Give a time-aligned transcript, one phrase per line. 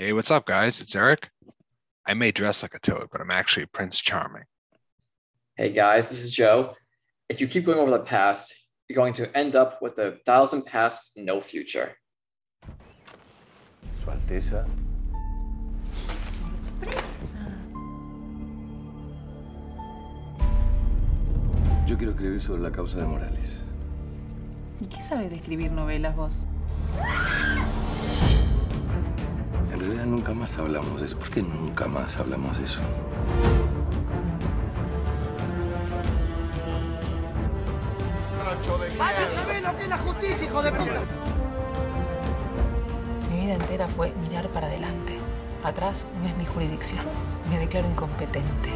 [0.00, 0.80] Hey, what's up, guys?
[0.80, 1.28] It's Eric.
[2.06, 4.44] I may dress like a toad, but I'm actually Prince Charming.
[5.56, 6.74] Hey guys, this is Joe.
[7.28, 8.54] If you keep going over the past,
[8.88, 11.94] you're going to end up with a thousand pasts, no future.
[14.02, 14.66] Su Alteza.
[21.86, 23.58] Yo quiero escribir sobre la causa de Morales.
[24.80, 26.32] ¿Y qué sabes de escribir novelas vos?
[29.80, 31.16] En realidad nunca más hablamos de eso.
[31.16, 32.80] ¿Por qué nunca más hablamos de eso?
[43.30, 45.18] Mi vida entera fue mirar para adelante.
[45.64, 47.06] Atrás no es mi jurisdicción.
[47.48, 48.68] Me declaro incompetente.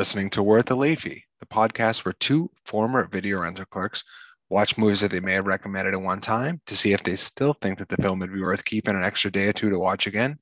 [0.00, 4.02] Listening to Worth the Late Fee, the podcast where two former video rental clerks
[4.48, 7.52] watch movies that they may have recommended at one time to see if they still
[7.60, 10.06] think that the film would be worth keeping an extra day or two to watch
[10.06, 10.38] again,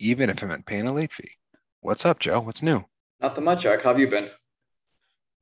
[0.00, 1.30] even if it meant paying a late fee.
[1.82, 2.40] What's up, Joe?
[2.40, 2.84] What's new?
[3.20, 3.84] Not that much, Eric.
[3.84, 4.28] How have you been?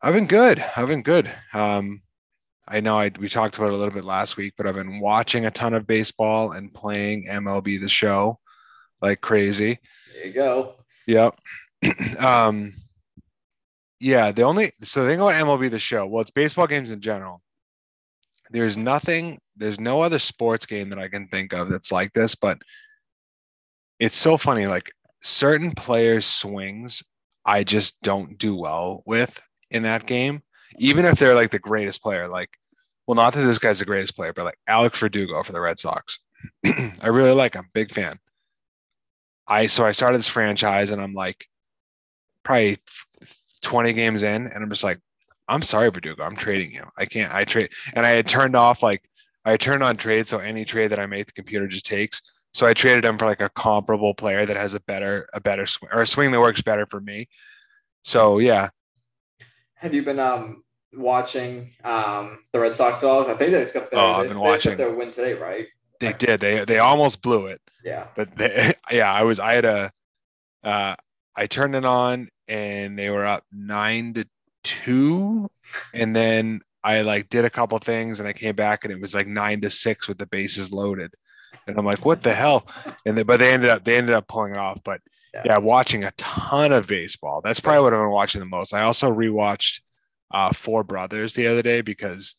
[0.02, 0.62] I've been good.
[0.76, 1.32] I've been good.
[1.54, 2.02] Um,
[2.68, 5.00] I know I, we talked about it a little bit last week, but I've been
[5.00, 8.38] watching a ton of baseball and playing MLB the show
[9.00, 9.78] like crazy.
[10.12, 10.74] There you go.
[11.06, 11.38] Yep.
[12.18, 12.74] um,
[14.04, 17.00] yeah, the only so the thing about MLB the show, well, it's baseball games in
[17.00, 17.40] general.
[18.50, 22.34] There's nothing, there's no other sports game that I can think of that's like this,
[22.34, 22.58] but
[23.98, 24.66] it's so funny.
[24.66, 27.02] Like certain players' swings,
[27.46, 30.42] I just don't do well with in that game,
[30.76, 32.28] even if they're like the greatest player.
[32.28, 32.50] Like,
[33.06, 35.78] well, not that this guy's the greatest player, but like Alex Verdugo for the Red
[35.78, 36.18] Sox.
[36.66, 38.18] I really like him, big fan.
[39.48, 41.46] I so I started this franchise and I'm like
[42.42, 42.78] probably
[43.64, 45.00] 20 games in and I'm just like,
[45.48, 46.84] I'm sorry, Verdugo, I'm trading you.
[46.96, 47.70] I can't, I trade.
[47.94, 49.02] And I had turned off like,
[49.44, 50.26] I turned on trade.
[50.28, 52.22] So any trade that I make, the computer just takes.
[52.54, 55.66] So I traded him for like a comparable player that has a better, a better
[55.66, 57.28] swing or a swing that works better for me.
[58.04, 58.70] So yeah.
[59.74, 60.62] Have you been um
[60.94, 63.22] watching um the Red Sox at all?
[63.22, 64.76] I think they just got their, Oh, I've been they just got watching.
[64.78, 65.66] their win today, right?
[66.00, 66.40] They did.
[66.40, 67.60] They, they almost blew it.
[67.84, 68.06] Yeah.
[68.14, 69.92] but they, yeah, I was, I had a,
[70.62, 70.94] uh,
[71.36, 74.26] I turned it on and they were up nine to
[74.62, 75.48] two.
[75.92, 79.14] And then I like did a couple things and I came back and it was
[79.14, 81.12] like nine to six with the bases loaded.
[81.66, 82.66] And I'm like, what the hell?
[83.06, 84.82] And they, but they ended up, they ended up pulling it off.
[84.84, 85.00] But
[85.32, 85.42] Yeah.
[85.46, 87.40] yeah, watching a ton of baseball.
[87.42, 88.74] That's probably what I've been watching the most.
[88.74, 89.80] I also rewatched
[90.32, 92.34] uh, Four Brothers the other day because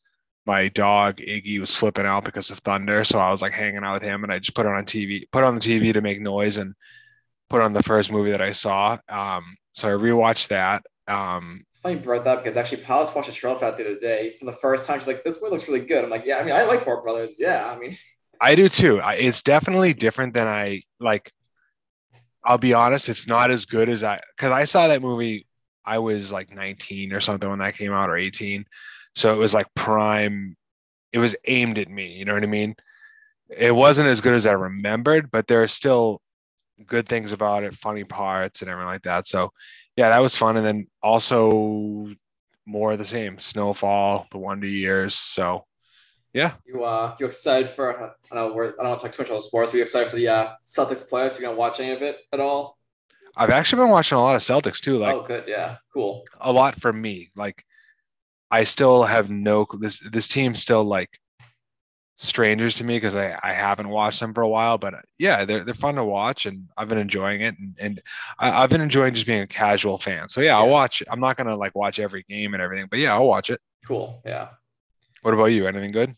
[0.46, 3.04] my dog Iggy was flipping out because of thunder.
[3.04, 5.24] So I was like hanging out with him and I just put it on TV,
[5.32, 6.76] put it on the TV to make noise and
[7.50, 8.98] put on the first movie that I saw.
[9.10, 10.84] Um, so I rewatched that.
[11.08, 13.86] Um, It's funny you brought that up because actually Palace watched a trail fat the
[13.86, 15.00] other day for the first time.
[15.00, 16.04] She's like, this one looks really good.
[16.04, 17.36] I'm like, yeah, I mean, I like Four Brothers.
[17.40, 17.98] Yeah, I mean,
[18.42, 19.00] I do too.
[19.02, 21.32] I, it's definitely different than I like.
[22.44, 25.48] I'll be honest, it's not as good as I because I saw that movie.
[25.86, 28.66] I was like 19 or something when that came out, or 18.
[29.16, 30.56] So it was like prime.
[31.14, 32.14] It was aimed at me.
[32.14, 32.76] You know what I mean?
[33.50, 36.22] It wasn't as good as I remembered, but there are still
[36.86, 39.28] good things about it, funny parts and everything like that.
[39.28, 39.52] So
[39.96, 40.58] yeah, that was fun.
[40.58, 42.08] And then also
[42.66, 43.40] more of the same.
[43.40, 45.16] Snowfall, The Wonder Years.
[45.16, 45.66] So
[46.34, 47.96] yeah, you uh, you excited for?
[47.98, 48.54] I don't know.
[48.54, 50.28] We're, I don't want to talk too much about sports, but you excited for the
[50.28, 51.36] uh, Celtics playoffs?
[51.36, 52.78] You gonna watch any of it at all?
[53.38, 54.98] I've actually been watching a lot of Celtics too.
[54.98, 55.46] Like oh, good.
[55.48, 56.26] Yeah, cool.
[56.42, 57.32] a lot for me.
[57.38, 57.64] Like
[58.52, 61.10] I still have no this this team's still like
[62.18, 64.78] strangers to me because I, I haven't watched them for a while.
[64.78, 68.02] But yeah, they're they're fun to watch and I've been enjoying it and, and
[68.40, 70.30] I, I've been enjoying just being a casual fan.
[70.30, 73.14] So yeah, I'll watch I'm not gonna like watch every game and everything, but yeah,
[73.14, 73.60] I'll watch it.
[73.86, 74.22] Cool.
[74.26, 74.50] Yeah.
[75.22, 75.68] What about you?
[75.68, 76.16] Anything good?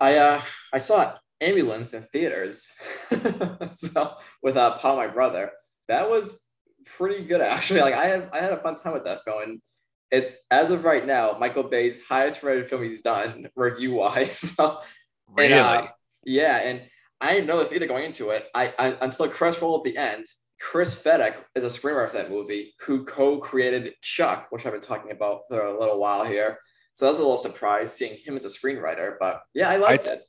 [0.00, 2.70] I uh I saw ambulance in theaters.
[3.74, 5.52] so with uh Paul, my brother,
[5.88, 6.48] that was
[6.84, 7.80] pretty good actually.
[7.80, 9.42] Like I had I had a fun time with that film.
[9.42, 9.62] And
[10.10, 14.38] it's as of right now, Michael Bay's highest rated film he's done review wise.
[14.38, 14.80] So
[15.28, 15.52] Really?
[15.52, 15.88] and, uh,
[16.24, 16.82] yeah, and
[17.20, 18.46] I didn't know this either going into it.
[18.54, 20.26] I, I until the credits roll at the end.
[20.60, 25.12] Chris Fedak is a screenwriter for that movie who co-created Chuck, which I've been talking
[25.12, 26.58] about for a little while here.
[26.94, 29.14] So that was a little surprise seeing him as a screenwriter.
[29.20, 30.22] But yeah, I liked it.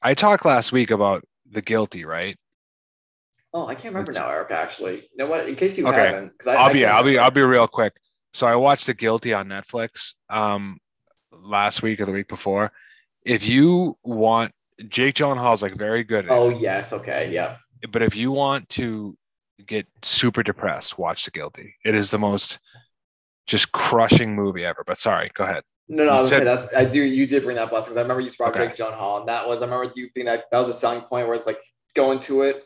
[0.00, 2.34] I talked last week about The Guilty, right?
[3.52, 4.50] Oh, I can't remember now, Eric.
[4.52, 5.46] Actually, you know what?
[5.46, 5.96] In case you Okay.
[5.96, 7.92] haven't, because I'll be I'll be I'll be real quick.
[8.32, 10.78] So I watched The Guilty on Netflix um
[11.30, 12.72] last week or the week before.
[13.24, 14.52] If you want
[14.88, 17.56] Jake Gyllenhaal's like very good at Oh yes, okay, yeah.
[17.90, 19.16] but if you want to
[19.66, 21.74] get super depressed, watch The Guilty.
[21.84, 22.58] It is the most
[23.46, 24.82] just crushing movie ever.
[24.86, 25.62] But sorry, go ahead.
[25.88, 27.02] No, no, I was gonna said- say that's I do.
[27.02, 28.66] You did bring that up last because I remember you brought Okay.
[28.68, 31.26] Jake Gyllenhaal, and that was I remember you being that that was a selling point
[31.26, 31.58] where it's like
[31.94, 32.64] going to it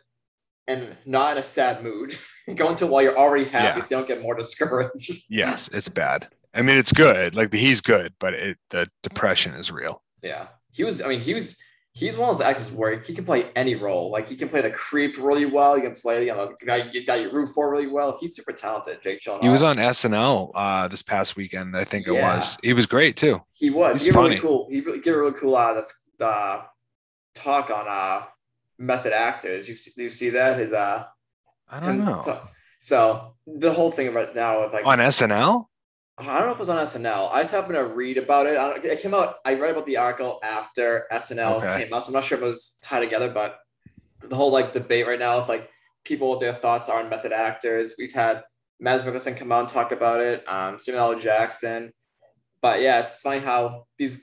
[0.67, 2.17] and not in a sad mood.
[2.55, 3.85] going to it while you're already happy, Yeah.
[3.85, 5.11] so you don't get more discouraged.
[5.29, 6.27] Yes, it's bad.
[6.53, 7.35] I mean, it's good.
[7.35, 10.01] Like he's good, but it the depression is real.
[10.21, 11.01] Yeah, he was.
[11.01, 11.57] I mean, he was.
[11.91, 14.09] He's one of those actors where he can play any role.
[14.11, 15.75] Like he can play the creep really well.
[15.75, 18.17] He can play you know the guy, the guy you root for really well.
[18.21, 19.41] He's super talented, Jake Gyllenhaal.
[19.41, 21.75] He was on SNL uh, this past weekend.
[21.75, 22.37] I think it Yeah.
[22.37, 22.57] was.
[22.63, 23.41] He was great too.
[23.53, 23.97] He was.
[23.97, 24.67] He's He a really cool.
[24.69, 26.61] He really- gave a really cool uh, this uh,
[27.33, 28.25] talk on uh,
[28.77, 29.67] method actors.
[29.67, 30.59] You see, do you see that?
[30.59, 31.05] His uh,
[31.69, 32.41] I don't know
[32.81, 35.65] so the whole thing right now with like on SNL.
[36.19, 37.29] I don't know if it was on SNL.
[37.31, 38.57] I just happened to read about it.
[38.57, 39.35] I don't, it came out.
[39.45, 41.83] I read about the article after SNL Okay.
[41.85, 43.29] came out, so I'm not sure if it was tied together.
[43.29, 43.57] But
[44.21, 45.69] the whole like debate right now with like
[46.03, 47.93] people what their thoughts are on method actors.
[47.97, 48.43] We've had
[48.79, 50.43] Mads Mikkelsen come out and talk about it.
[50.47, 51.19] Um, Samuel L.
[51.19, 51.91] Jackson.
[52.61, 54.21] But yeah, it's funny how these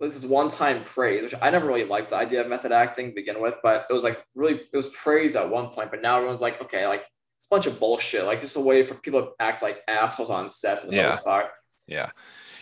[0.00, 3.08] this is one time praise, which I never really liked the idea of method acting
[3.10, 5.90] to begin with, but it was like really it was praise at one point.
[5.90, 7.04] But now everyone's like, okay, like
[7.46, 8.24] it's a bunch of bullshit.
[8.24, 11.10] Like just a way for people to act like assholes on set for the Yeah.
[11.10, 11.46] most part.
[11.86, 12.10] Yeah.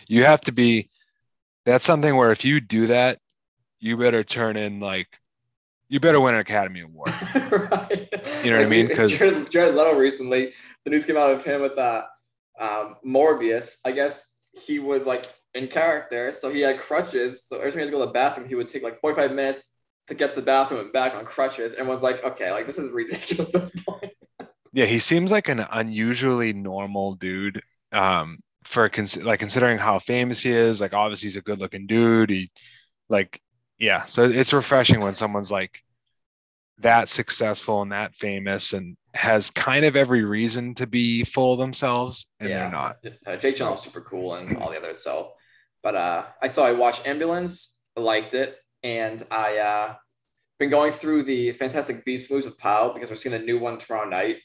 [0.07, 0.89] You have to be
[1.65, 3.19] that's something where if you do that,
[3.79, 5.07] you better turn in like
[5.89, 7.11] you better win an Academy Award.
[7.51, 8.09] right.
[8.43, 8.93] You know what I mean?
[8.95, 10.53] 'Cause- Jared, Jared Leto recently,
[10.83, 12.03] the news came out of him with uh,
[12.59, 13.77] um, Morbius.
[13.85, 17.45] I guess he was like in character, so he had crutches.
[17.47, 19.31] So every time he had to go to the bathroom, he would take like 45
[19.31, 19.67] minutes
[20.07, 21.73] to get to the bathroom and back on crutches.
[21.75, 24.11] Everyone's like, okay, like this is ridiculous at this point.
[24.75, 27.61] Yeah, he seems like an unusually normal dude.
[27.93, 31.87] Um, for cons- like considering how famous he is, like obviously he's a good looking
[31.87, 32.29] dude.
[32.29, 32.51] He
[33.07, 33.41] like
[33.79, 35.81] yeah, so it's refreshing when someone's like
[36.79, 41.59] that successful and that famous and has kind of every reason to be full of
[41.59, 42.97] themselves and they're not.
[43.25, 45.01] Uh, Jake Gyllenhaal's super cool and all the others.
[45.01, 45.31] So,
[45.83, 49.95] but uh, I saw I watched Ambulance, liked it, and I uh,
[50.59, 53.77] been going through the Fantastic Beasts movies with Pal because we're seeing a new one
[53.77, 54.37] tomorrow night.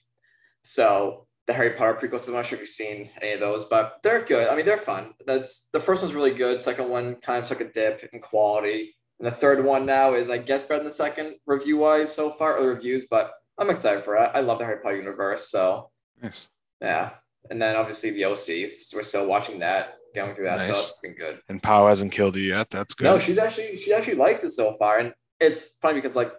[0.62, 2.28] So the Harry Potter prequels.
[2.28, 4.48] I'm not sure if you've seen any of those, but they're good.
[4.48, 5.14] I mean, they're fun.
[5.26, 6.62] That's the first one's really good.
[6.62, 10.30] Second one kind of took a dip in quality, and the third one now is
[10.30, 13.06] I guess better than the second review wise so far, or reviews.
[13.10, 14.30] But I'm excited for it.
[14.34, 15.48] I love the Harry Potter universe.
[15.48, 15.90] So
[16.22, 16.46] Nice.
[16.80, 17.10] yeah.
[17.50, 18.72] And then obviously the OC.
[18.94, 20.66] We're still watching that, going through that.
[20.66, 21.40] So it's been good.
[21.48, 22.68] And Pow hasn't killed you yet.
[22.70, 23.04] That's good.
[23.04, 24.98] No, she's actually she actually likes it so far.
[24.98, 26.32] And it's funny because like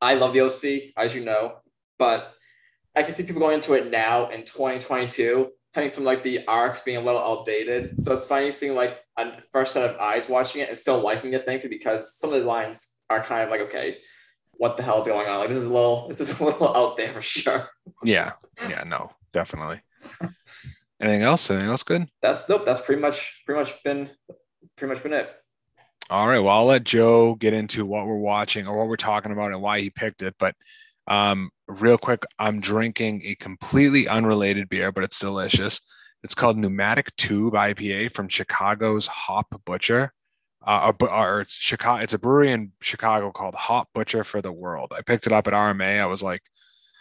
[0.00, 1.58] I love the OC, as you know,
[1.98, 2.34] but
[2.94, 6.82] I can see people going into it now in 2022, having some like the arcs
[6.82, 7.98] being a little outdated.
[7.98, 11.32] So it's funny seeing like a first set of eyes watching it and still liking
[11.32, 13.98] it, thank you, because some of the lines are kind of like, okay,
[14.52, 15.40] what the hell is going on?
[15.40, 17.68] Like this is a little this is a little out there for sure.
[18.04, 18.32] Yeah.
[18.68, 19.80] Yeah, no, definitely.
[21.00, 21.50] Anything else?
[21.50, 22.06] Anything else good?
[22.20, 24.10] That's nope, that's pretty much pretty much been
[24.76, 25.30] pretty much been it.
[26.10, 26.40] All right.
[26.40, 29.62] Well, I'll let Joe get into what we're watching or what we're talking about and
[29.62, 30.34] why he picked it.
[30.38, 30.54] But
[31.06, 35.80] um, real quick, I'm drinking a completely unrelated beer, but it's delicious.
[36.22, 40.12] It's called Pneumatic Tube IPA from Chicago's Hop Butcher.
[40.64, 42.00] Uh, or, or it's Chicago.
[42.02, 44.92] It's a brewery in Chicago called Hop Butcher for the World.
[44.96, 46.00] I picked it up at RMA.
[46.00, 46.42] I was like,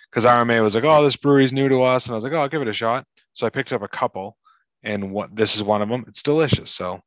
[0.10, 2.42] because RMA was like, "Oh, this brewery's new to us," and I was like, "Oh,
[2.42, 4.38] I'll give it a shot." So I picked up a couple,
[4.84, 6.06] and what this is one of them.
[6.08, 6.72] It's delicious.
[6.72, 7.02] So,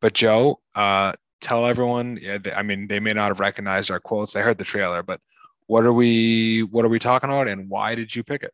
[0.00, 2.18] but Joe, uh, tell everyone.
[2.20, 4.32] Yeah, they, I mean, they may not have recognized our quotes.
[4.32, 5.20] They heard the trailer, but
[5.66, 6.62] what are we?
[6.62, 8.52] What are we talking about, and why did you pick it?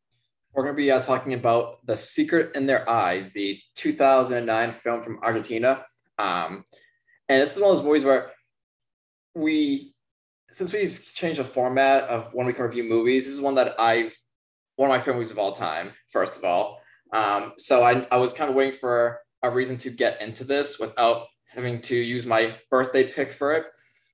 [0.52, 5.02] We're going to be uh, talking about The Secret in Their Eyes, the 2009 film
[5.02, 5.84] from Argentina.
[6.18, 6.64] Um,
[7.28, 8.32] and this is one of those movies where
[9.34, 9.94] we,
[10.50, 13.80] since we've changed the format of when we can review movies, this is one that
[13.80, 14.14] I've,
[14.76, 16.82] one of my favorite movies of all time, first of all.
[17.14, 20.78] Um, so I, I was kind of waiting for a reason to get into this
[20.78, 23.66] without having to use my birthday pick for it.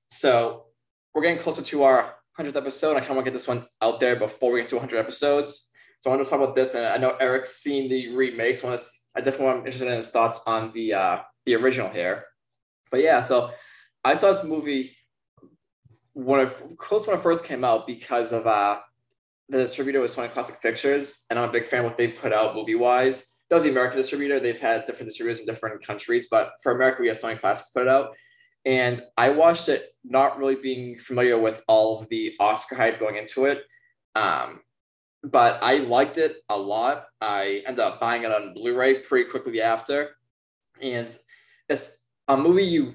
[0.07, 0.67] So
[1.13, 2.91] we're getting closer to our 100th episode.
[2.91, 4.97] I kind of want to get this one out there before we get to 100
[4.97, 5.69] episodes.
[5.99, 8.63] So I want to talk about this, and I know Eric's seen the remakes.
[8.63, 11.55] I, definitely want to, I definitely am interested in his thoughts on the uh, the
[11.55, 12.25] original here.
[12.89, 13.51] But yeah, so
[14.03, 14.95] I saw this movie
[16.13, 18.79] when it close when it first came out because of uh,
[19.49, 22.31] the distributor was Sony Classic Pictures, and I'm a big fan of what they've put
[22.31, 23.25] out movie wise.
[23.49, 24.39] That was the American distributor.
[24.39, 27.83] They've had different distributors in different countries, but for America, we have Sony Classics put
[27.83, 28.15] it out.
[28.69, 33.15] And I watched it not really being familiar with all of the Oscar hype going
[33.15, 33.63] into it.
[34.13, 34.59] Um,
[35.23, 37.05] but I liked it a lot.
[37.19, 40.11] I ended up buying it on Blu-ray pretty quickly after,
[40.79, 41.07] and
[41.67, 42.93] it's a movie you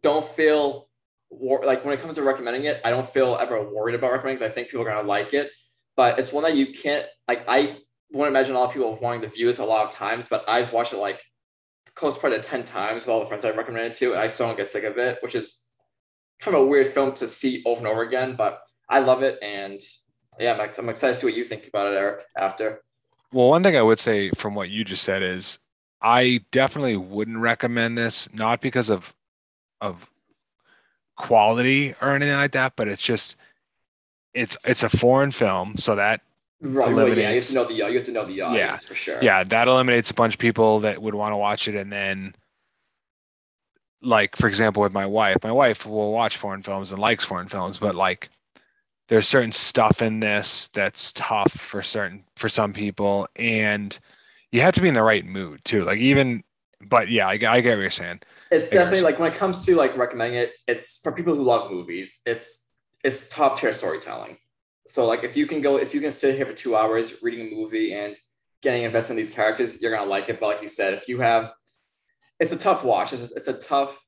[0.00, 0.88] don't feel
[1.28, 2.80] war- like when it comes to recommending it.
[2.82, 5.50] I don't feel ever worried about recommending because I think people are gonna like it.
[5.96, 7.44] But it's one that you can't like.
[7.46, 7.76] I
[8.10, 10.48] wouldn't imagine a lot of people wanting to view this a lot of times, but
[10.48, 11.22] I've watched it like
[11.94, 14.48] close probably to 10 times with all the friends I recommended to, and I still
[14.48, 15.64] don't get sick of it, which is
[16.40, 19.38] kind of a weird film to see over and over again, but I love it.
[19.42, 19.80] And
[20.38, 22.82] yeah, I'm, I'm excited to see what you think about it, Eric, after.
[23.32, 25.58] Well, one thing I would say from what you just said is
[26.00, 29.12] I definitely wouldn't recommend this, not because of
[29.80, 30.08] of
[31.16, 33.36] quality or anything like that, but it's just
[34.34, 36.20] it's it's a foreign film, so that
[36.64, 38.94] Right, well, yeah, you have to know the you have to know the audience for
[38.94, 39.22] sure.
[39.22, 42.34] yeah, that eliminates a bunch of people that would want to watch it and then
[44.00, 47.48] like for example with my wife, my wife will watch foreign films and likes foreign
[47.48, 48.30] films, but like
[49.08, 53.98] there's certain stuff in this that's tough for certain for some people and
[54.50, 55.84] you have to be in the right mood too.
[55.84, 56.42] Like even
[56.80, 58.20] but yeah, I, I get what you're saying.
[58.50, 61.42] it's I definitely like when it comes to like recommending it, it's for people who
[61.42, 62.20] love movies.
[62.24, 62.68] It's
[63.02, 64.38] it's top tier storytelling.
[64.88, 67.48] So like if you can go if you can sit here for two hours reading
[67.48, 68.16] a movie and
[68.62, 70.40] getting invested in these characters, you're gonna like it.
[70.40, 71.52] But like you said, if you have,
[72.40, 73.12] it's a tough watch.
[73.12, 73.98] It's it's a tough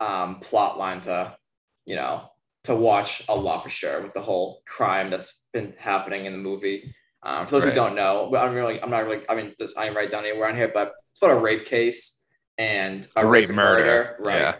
[0.00, 1.36] um, plot line to
[1.86, 2.30] you know
[2.64, 6.38] to watch a lot for sure with the whole crime that's been happening in the
[6.38, 6.94] movie.
[7.22, 7.70] Um, for those Right.
[7.70, 10.10] who don't know, but I'm really I'm not really I mean just, I didn't write
[10.10, 12.22] down anywhere on here, but it's about a rape case
[12.58, 14.38] and a, A rape and murder, right?
[14.40, 14.54] yeah.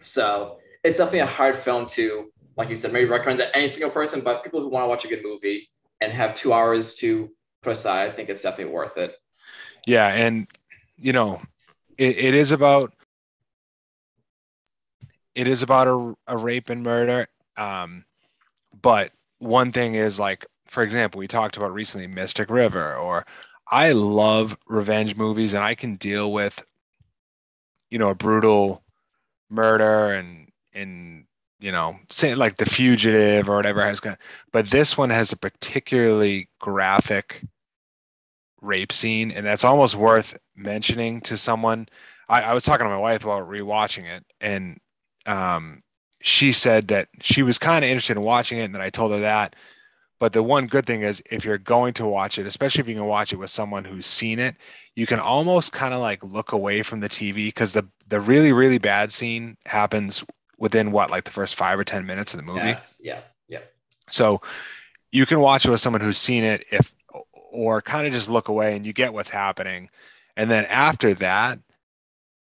[0.00, 3.90] So it's definitely a hard film to, like you said, maybe recommend to any single
[3.90, 5.68] person, but people who want to watch a good movie
[6.00, 7.30] and have two hours to
[7.62, 9.16] put aside, I think it's definitely worth it.
[9.86, 10.46] Yeah, and
[10.96, 11.40] you know,
[11.98, 12.92] it, it is about
[15.34, 17.28] it is about a, a rape and murder.
[17.56, 18.04] Um,
[18.82, 23.26] but one thing is like, for example, we talked about recently Mystic River, or
[23.70, 26.62] I love revenge movies, and I can deal with,
[27.90, 28.82] you know, a brutal
[29.50, 31.24] murder and and
[31.64, 34.18] you know, say like The Fugitive or whatever has got,
[34.52, 37.42] but this one has a particularly graphic
[38.60, 41.88] rape scene, and that's almost worth mentioning to someone.
[42.28, 44.76] I, I was talking to my wife about rewatching it, and
[45.24, 45.82] um,
[46.20, 49.12] she said that she was kind of interested in watching it, and then I told
[49.12, 49.56] her that.
[50.20, 52.94] But the one good thing is, if you're going to watch it, especially if you
[52.94, 54.54] can watch it with someone who's seen it,
[54.96, 58.52] you can almost kind of like look away from the TV because the the really
[58.52, 60.22] really bad scene happens
[60.64, 62.68] within what like the first five or ten minutes of the movie.
[62.68, 63.60] Yes, yeah, yeah.
[64.10, 64.42] So
[65.12, 66.94] you can watch it with someone who's seen it if
[67.32, 69.90] or kind of just look away and you get what's happening.
[70.36, 71.60] And then after that,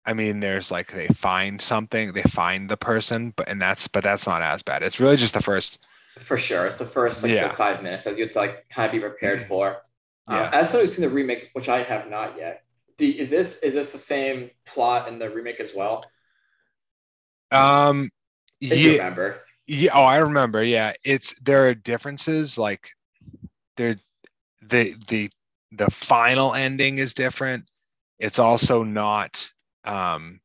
[0.07, 4.05] I mean there's like they find something, they find the person, but and that's but
[4.05, 4.83] that's not as bad.
[4.83, 5.79] It's really just the first
[6.19, 6.67] For sure.
[6.67, 7.53] It's the first like Yeah.
[7.53, 9.83] five minutes that you have to like kind of be prepared for.
[10.27, 10.51] Um, Yeah.
[10.53, 12.65] as someone who's seen the remake, which I have not yet,
[12.99, 16.05] do, is this is this the same plot in the remake as well?
[17.51, 18.11] Um
[18.71, 19.41] If yeah, remember.
[19.67, 20.63] yeah, oh I remember.
[20.63, 20.93] Yeah.
[21.05, 22.91] It's there are differences like
[23.77, 23.97] there
[24.63, 25.31] the the
[25.73, 27.65] the final ending is different.
[28.19, 29.51] It's also not
[29.85, 30.41] um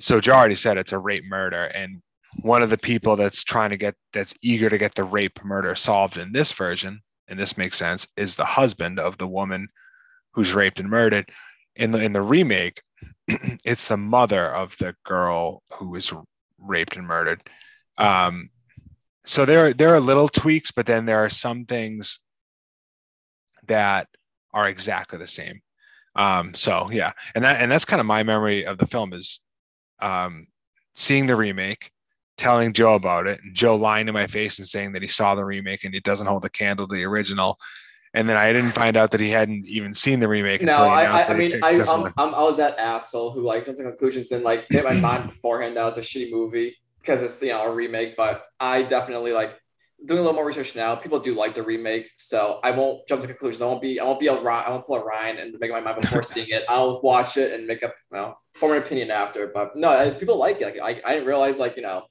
[0.00, 2.02] so Joe already said it's a rape murder and
[2.42, 5.74] one of the people that's trying to get that's eager to get the rape murder
[5.74, 9.68] solved in this version and this makes sense is the husband of the woman
[10.32, 11.30] who's raped and murdered
[11.76, 12.82] in the in the remake
[13.64, 16.12] it's the mother of the girl who was
[16.58, 17.42] raped and murdered.
[17.96, 18.50] Um
[19.26, 22.20] so there there are little tweaks but then there are some things
[23.66, 24.08] that
[24.52, 25.60] are exactly the same.
[26.16, 27.12] Um so yeah.
[27.34, 29.40] And that and that's kind of my memory of the film is
[30.00, 30.46] um
[30.96, 31.90] seeing the remake
[32.38, 35.34] telling joe about it and joe lying to my face and saying that he saw
[35.34, 37.58] the remake and it doesn't hold a candle to the original
[38.14, 40.84] and then i didn't find out that he hadn't even seen the remake No, until
[40.84, 42.12] he I, I, I mean, I, I'm.
[42.16, 45.28] I'm, I was that asshole who like jumped to conclusions and like made my mind
[45.30, 46.76] beforehand that was a shitty movie
[47.08, 48.16] because it's you know a remake.
[48.16, 49.58] But I definitely like
[50.04, 50.94] doing a little more research now.
[50.94, 53.62] People do like the remake, so I won't jump to conclusions.
[53.62, 55.80] I won't be, I won't be a I won't pull a Ryan and make my
[55.80, 56.64] mind before seeing it.
[56.68, 59.48] I'll watch it and make up, you know, form an opinion after.
[59.48, 60.76] But no, I, people like it.
[60.76, 62.04] Like I, I didn't realize like you know,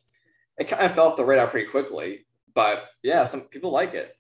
[0.58, 2.25] it kind of fell off the radar pretty quickly.
[2.54, 4.16] But yeah, some people like it.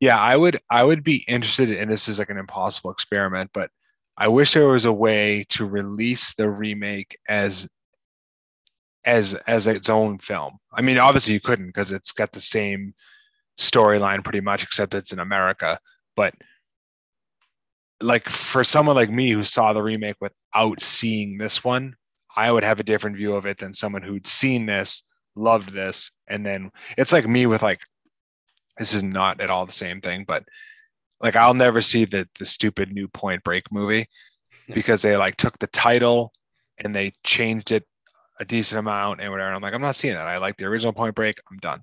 [0.00, 3.70] Yeah i would i would be interested in this is like an impossible experiment but
[4.16, 7.68] i wish there was a way to release the remake as
[9.06, 10.58] as as its own film.
[10.72, 12.92] I mean obviously you couldn't because it's got the same
[13.58, 15.78] storyline pretty much except it's in america
[16.14, 16.34] but
[18.02, 21.96] like for someone like me who saw the remake without seeing this one
[22.36, 25.04] i would have a different view of it than someone who'd seen this
[25.36, 27.80] loved this and then it's like me with like
[28.78, 30.44] this is not at all the same thing, but
[31.20, 34.08] like I'll never see the the stupid new Point Break movie
[34.74, 36.32] because they like took the title
[36.78, 37.84] and they changed it
[38.38, 39.52] a decent amount and whatever.
[39.52, 40.28] I'm like, I'm not seeing that.
[40.28, 41.38] I like the original Point Break.
[41.50, 41.82] I'm done.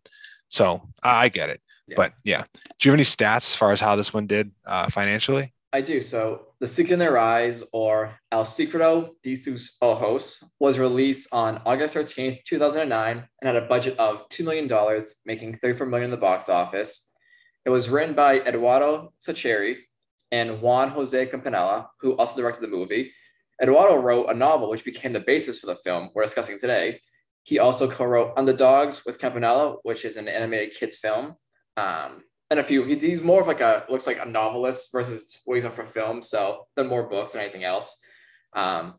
[0.50, 1.62] So I, I get it.
[1.88, 1.96] Yeah.
[1.98, 4.90] But yeah, do you have any stats as far as how this one did uh,
[4.90, 5.54] financially?
[5.74, 6.02] I do.
[6.02, 11.64] So, The Secret in Their Eyes, or El Secreto de sus Ojos, was released on
[11.66, 16.18] August 13th, 2009, and had a budget of $2 million, making 34 million in the
[16.18, 17.12] box office.
[17.66, 19.78] It was written by Eduardo Sacheri
[20.32, 23.12] and Juan Jose Campanella, who also directed the movie.
[23.60, 27.00] Eduardo wrote a novel which became the basis for the film we're discussing today.
[27.46, 31.34] He also co-wrote Underdogs with Campanella, which is an animated kids film.
[31.78, 32.22] Um,
[32.54, 32.84] and a few.
[32.84, 36.22] He's more of like a looks like a novelist versus what he's done for film.
[36.22, 38.00] So than more books than anything else.
[38.54, 38.96] Um,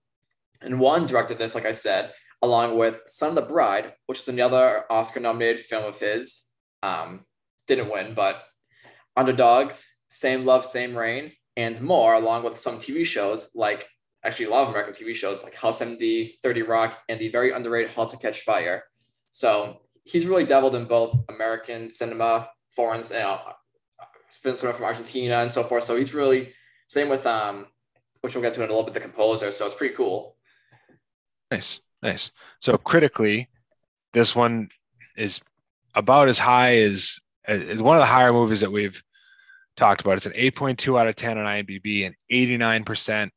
[0.60, 4.28] and Juan directed this, like I said, along with Son of the Bride, which is
[4.28, 6.42] another Oscar-nominated film of his.
[6.82, 7.24] Um,
[7.66, 8.42] didn't win, but
[9.16, 13.86] Underdogs, Same Love, Same Rain, and more, along with some TV shows like
[14.24, 17.52] actually a lot of American TV shows like House MD, 30 Rock, and the very
[17.52, 18.82] underrated Halt and Catch Fire.
[19.30, 23.40] So he's really dabbled in both American cinema, foreign, you know,
[24.28, 25.84] cinema from Argentina and so forth.
[25.84, 26.52] So he's really
[26.86, 27.66] same with um,
[28.20, 29.50] which we'll get to in a little bit, the composer.
[29.50, 30.36] So it's pretty cool.
[31.50, 32.30] Nice, nice.
[32.60, 33.48] So critically,
[34.12, 34.68] this one
[35.16, 35.40] is
[35.94, 39.02] about as high as is one of the higher movies that we've
[39.76, 40.16] talked about.
[40.16, 43.30] It's an 8.2 out of 10 on IMDb and 89%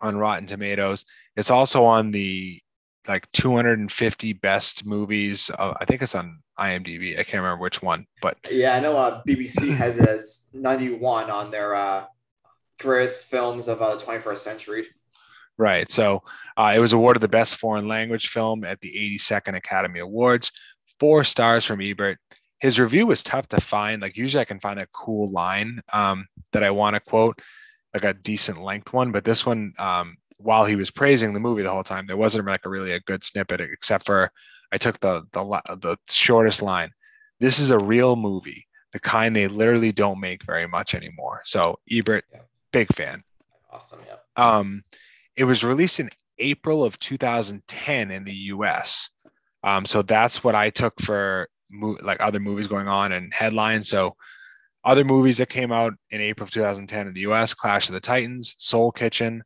[0.00, 1.04] on Rotten Tomatoes.
[1.36, 2.60] It's also on the
[3.08, 5.50] like 250 best movies.
[5.58, 7.12] Uh, I think it's on IMDb.
[7.18, 11.30] I can't remember which one, but Yeah, I know uh, BBC has it as 91
[11.30, 12.04] on their uh,
[12.78, 14.86] greatest films of uh, the 21st century.
[15.58, 15.90] right.
[15.90, 16.22] So
[16.56, 20.52] uh, it was awarded the best foreign language film at the 82nd Academy Awards.
[20.98, 22.18] Four stars from Ebert.
[22.60, 24.02] His review was tough to find.
[24.02, 27.40] Like usually, I can find a cool line um, that I want to quote,
[27.94, 29.12] like a decent length one.
[29.12, 32.46] But this one, um, while he was praising the movie the whole time, there wasn't
[32.46, 34.30] like a really a good snippet except for
[34.72, 35.42] I took the the
[35.80, 36.90] the shortest line.
[37.40, 41.40] This is a real movie, the kind they literally don't make very much anymore.
[41.44, 42.40] So Ebert, Yeah.
[42.72, 43.22] big fan.
[43.70, 44.00] Awesome.
[44.06, 44.16] Yeah.
[44.36, 44.84] Um,
[45.36, 49.10] it was released in April of 2010 in the U.S.
[49.62, 53.88] Um, so that's what I took for mo- like other movies going on and headlines.
[53.88, 54.16] So
[54.84, 57.54] other movies that came out in April of 2010 in the U.S.
[57.54, 59.42] Clash of the Titans, Soul Kitchen,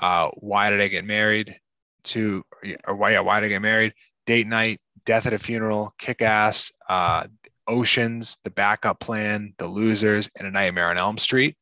[0.00, 1.56] uh, Why Did I Get Married?
[2.04, 2.44] To
[2.86, 3.12] or why?
[3.12, 3.92] Yeah, Why Did I Get Married?
[4.26, 7.26] Date Night, Death at a Funeral, Kick Ass, uh,
[7.66, 11.56] Oceans, The Backup Plan, The Losers, and A Nightmare on Elm Street.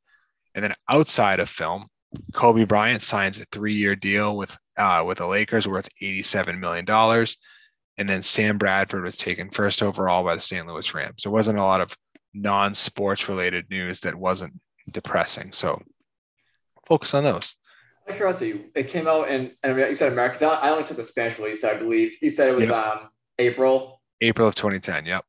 [0.54, 1.86] And then outside of film,
[2.32, 6.86] Kobe Bryant signs a three-year deal with uh, with the Lakers worth $87 million.
[7.98, 10.66] And then Sam Bradford was taken first overall by the St.
[10.66, 11.22] Louis Rams.
[11.22, 11.94] There wasn't a lot of
[12.32, 14.54] non-sports related news that wasn't
[14.90, 15.52] depressing.
[15.52, 15.82] So
[16.86, 17.54] focus on those.
[18.06, 20.44] Out of curiosity, it came out in, and you said America.
[20.46, 22.16] I only took the Spanish release, I believe.
[22.22, 23.08] You said it was um
[23.38, 24.00] April.
[24.20, 25.06] April of 2010.
[25.06, 25.24] Yep.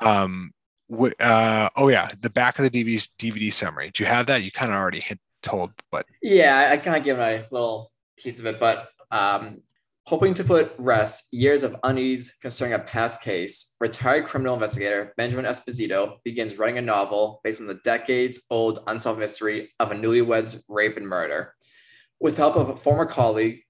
[0.00, 0.52] Um.
[0.90, 1.70] wh- Uh.
[1.76, 2.10] Oh yeah.
[2.20, 3.90] The back of the DVD DVD summary.
[3.90, 4.42] Do you have that?
[4.42, 7.92] You kind of already hit told, but Yeah, I, I kind of give my little
[8.18, 9.62] piece of it, but um,
[10.06, 15.46] hoping to put rest years of unease concerning a past case, retired criminal investigator Benjamin
[15.46, 20.96] Esposito begins writing a novel based on the decades-old unsolved mystery of a newlywed's rape
[20.96, 21.52] and murder.
[22.20, 23.62] With help of a former colleague,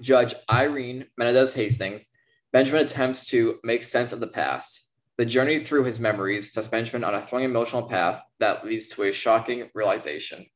[0.00, 2.08] Judge Irene Menendez Hastings,
[2.52, 4.92] Benjamin attempts to make sense of the past.
[5.18, 9.02] The journey through his memories sets Benjamin on a thrilling emotional path that leads to
[9.02, 10.46] a shocking realization.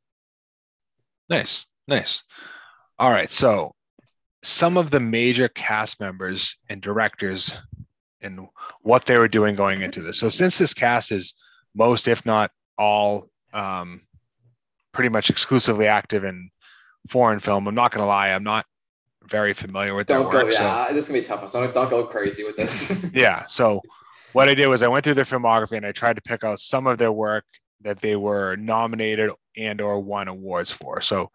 [1.29, 2.23] Nice, nice.
[2.99, 3.73] All right, so
[4.43, 7.55] some of the major cast members and directors
[8.23, 8.47] and
[8.83, 10.19] what they were doing going into this.
[10.19, 11.35] So since this cast is
[11.75, 14.03] most, if not all, um,
[14.93, 16.51] pretty much exclusively active in
[17.09, 18.67] foreign film, I'm not going to lie, I'm not
[19.25, 20.45] very familiar with their Don't go.
[20.45, 20.53] work.
[20.53, 21.49] so- Yeah, this is gonna be tough.
[21.49, 22.93] So don't go crazy with this.
[23.13, 23.47] yeah.
[23.47, 23.81] So
[24.33, 26.59] what I did was I went through their filmography and I tried to pick out
[26.59, 27.45] some of their work
[27.83, 31.01] that they were nominated and or won awards for.
[31.01, 31.31] So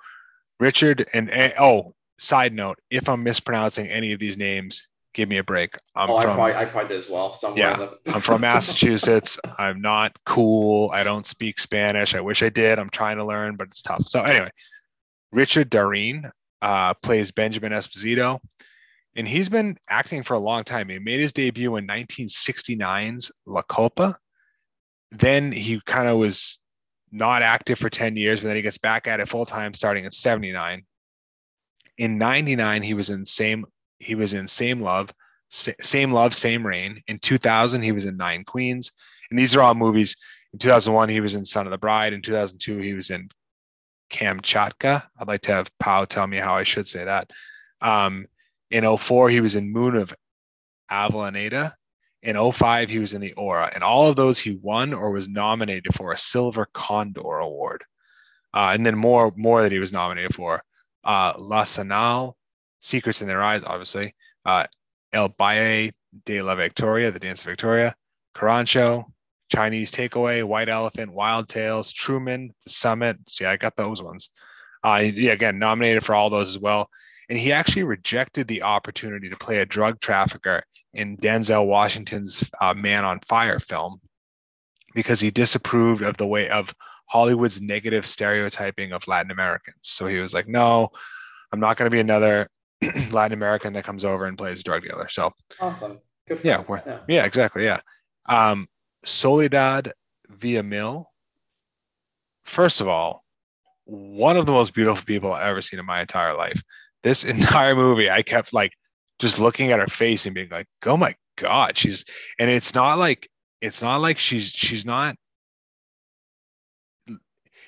[0.59, 5.37] Richard and, and oh, side note, if I'm mispronouncing any of these names, give me
[5.37, 5.77] a break.
[5.95, 7.33] I'm oh, I from probably, I probably did as well.
[7.33, 7.59] Somewhere.
[7.59, 9.39] Yeah, the- I'm from Massachusetts.
[9.57, 10.91] I'm not cool.
[10.91, 12.13] I don't speak Spanish.
[12.15, 12.79] I wish I did.
[12.79, 14.05] I'm trying to learn, but it's tough.
[14.07, 14.51] So anyway,
[15.31, 16.29] Richard Darín
[16.61, 18.39] uh, plays Benjamin Esposito,
[19.15, 20.89] and he's been acting for a long time.
[20.89, 24.17] He made his debut in 1969's La Copa.
[25.11, 26.59] Then he kind of was
[27.11, 30.03] not active for 10 years, but then he gets back at it full time starting
[30.03, 30.83] in 79.
[31.97, 33.65] In 99, he was in same
[33.99, 35.13] he was in Same Love,
[35.49, 37.01] Sa- Same Love, Same Rain.
[37.07, 38.91] In 2000, he was in Nine Queens.
[39.29, 40.15] And these are all movies.
[40.53, 42.13] In 2001, he was in Son of the Bride.
[42.13, 43.29] In 2002, he was in
[44.11, 45.03] Kamchatka.
[45.19, 47.29] I'd like to have Pau tell me how I should say that.
[47.81, 48.27] Um,
[48.71, 50.13] in 04, he was in Moon of
[50.91, 51.73] Avellaneda.
[52.21, 53.71] In 05, he was in The Aura.
[53.73, 57.83] And all of those he won or was nominated for a Silver Condor Award.
[58.53, 60.63] Uh, and then more, more that he was nominated for.
[61.05, 62.33] Uh, La Señal,
[62.81, 64.15] Secrets in Their Eyes, obviously.
[64.43, 64.65] Uh,
[65.13, 65.91] El Baile
[66.25, 67.95] de la Victoria, The Dance of Victoria.
[68.35, 69.05] Carancho,
[69.49, 73.17] Chinese Takeaway, White Elephant, Wild Tales, Truman, The Summit.
[73.29, 74.29] See, I got those ones.
[74.83, 76.89] Uh, again, nominated for all those as well.
[77.29, 80.63] And he actually rejected the opportunity to play a drug trafficker
[80.93, 83.99] in Denzel Washington's uh, Man on Fire film
[84.93, 86.73] because he disapproved of the way of
[87.07, 89.77] Hollywood's negative stereotyping of Latin Americans.
[89.81, 90.89] So he was like, no,
[91.51, 92.49] I'm not going to be another
[93.11, 95.07] Latin American that comes over and plays a drug dealer.
[95.09, 95.99] So Awesome.
[96.27, 96.99] Good for yeah, yeah.
[97.07, 97.63] yeah, exactly.
[97.63, 97.79] Yeah.
[98.27, 98.67] Um,
[99.03, 99.93] Soledad
[100.31, 101.05] Villamil.
[102.43, 103.23] First of all,
[103.85, 106.61] one of the most beautiful people I've ever seen in my entire life.
[107.03, 108.71] This entire movie, I kept like
[109.19, 112.03] just looking at her face and being like, "Oh my god, she's."
[112.39, 113.29] And it's not like
[113.61, 115.15] it's not like she's she's not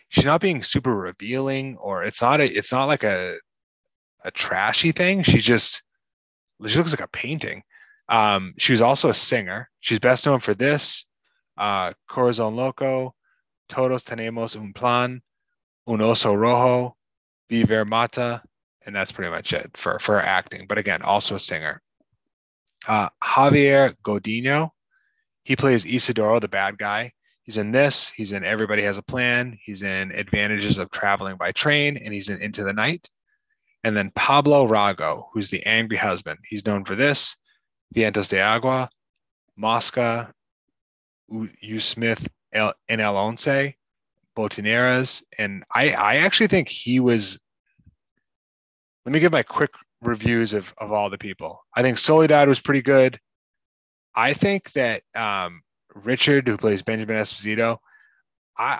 [0.10, 3.38] she's not being super revealing or it's not a it's not like a
[4.24, 5.24] a trashy thing.
[5.24, 5.84] She's just
[6.66, 7.64] she looks like a painting.
[8.10, 9.70] Um, she was also a singer.
[9.80, 11.06] She's best known for this,
[11.58, 13.14] uh, Corazon Loco,
[13.70, 15.22] Todos Tenemos un Plan,
[15.88, 16.96] Un Oso Rojo,
[17.50, 18.42] Viver Mata,
[18.86, 20.66] and that's pretty much it for, for acting.
[20.68, 21.82] But again, also a singer.
[22.88, 24.72] Uh, Javier Godino,
[25.44, 27.12] he plays Isidoro, the bad guy.
[27.48, 28.10] He's in this.
[28.10, 29.58] He's in Everybody Has a Plan.
[29.64, 33.10] He's in Advantages of Traveling by Train, and he's in Into the Night.
[33.86, 36.40] And then Pablo Rago, who's the angry husband.
[36.50, 37.38] He's known for this,
[37.96, 38.90] Vientos de Agua,
[39.56, 40.34] Mosca,
[41.30, 41.80] U.
[41.80, 43.48] Smith, and El Once,
[44.36, 45.24] Botineras.
[45.38, 47.40] And I, I actually think he was.
[49.06, 51.64] Let me give my quick reviews of, of all the people.
[51.74, 53.22] I think Soledad was pretty good.
[54.16, 55.62] I think that um,
[56.04, 57.78] Richard, who plays Benjamin Esposito,
[58.58, 58.80] I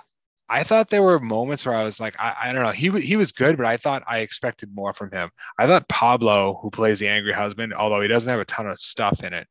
[0.50, 3.16] I thought there were moments where I was like, I, I don't know, he he
[3.16, 5.30] was good, but I thought I expected more from him.
[5.58, 8.78] I thought Pablo, who plays the angry husband, although he doesn't have a ton of
[8.78, 9.46] stuff in it,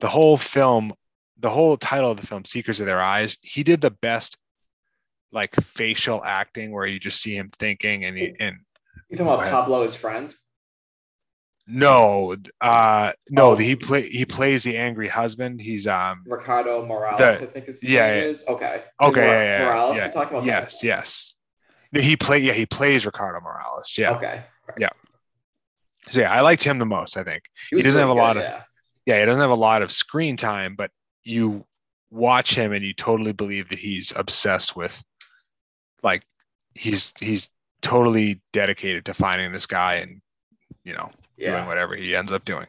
[0.00, 0.92] the whole film,
[1.38, 4.36] the whole title of the film, Seekers of Their Eyes, he did the best
[5.32, 8.56] like facial acting where you just see him thinking and he and
[9.08, 9.52] You talking about ahead.
[9.52, 10.34] Pablo, his friend?
[11.70, 13.56] No, uh no, Oh.
[13.56, 15.60] he play he plays the angry husband.
[15.60, 18.28] He's um Ricardo Morales, The- I think his yeah, name yeah.
[18.30, 18.44] is.
[18.48, 18.82] Okay.
[19.00, 21.34] okay, Mor- yeah, yeah, Morales, yeah, talking about yes, yes.
[21.92, 23.94] No, He play yeah, he plays Ricardo Morales.
[23.96, 24.16] Yeah.
[24.16, 24.42] Okay.
[24.78, 24.90] Yeah.
[26.10, 27.42] So yeah, I liked him the most, I think.
[27.70, 28.62] he doesn't have a lot of- yeah.
[29.06, 30.90] yeah, he doesn't have a lot of screen time, but
[31.24, 31.64] you
[32.10, 35.00] watch him and you totally believe that he's obsessed with
[36.02, 36.22] like
[36.74, 37.48] he's he's
[37.82, 40.20] totally dedicated to finding this guy and
[40.84, 41.10] you know
[41.48, 42.66] doing whatever he ends up doing.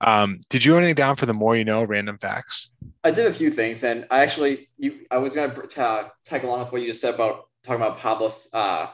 [0.00, 2.70] Um, did you write anything down for the more you know random facts?
[3.04, 6.60] I did a few things, and I actually, you, I was gonna ta- tag along
[6.60, 8.88] with what you just said about talking about Pablo's, uh,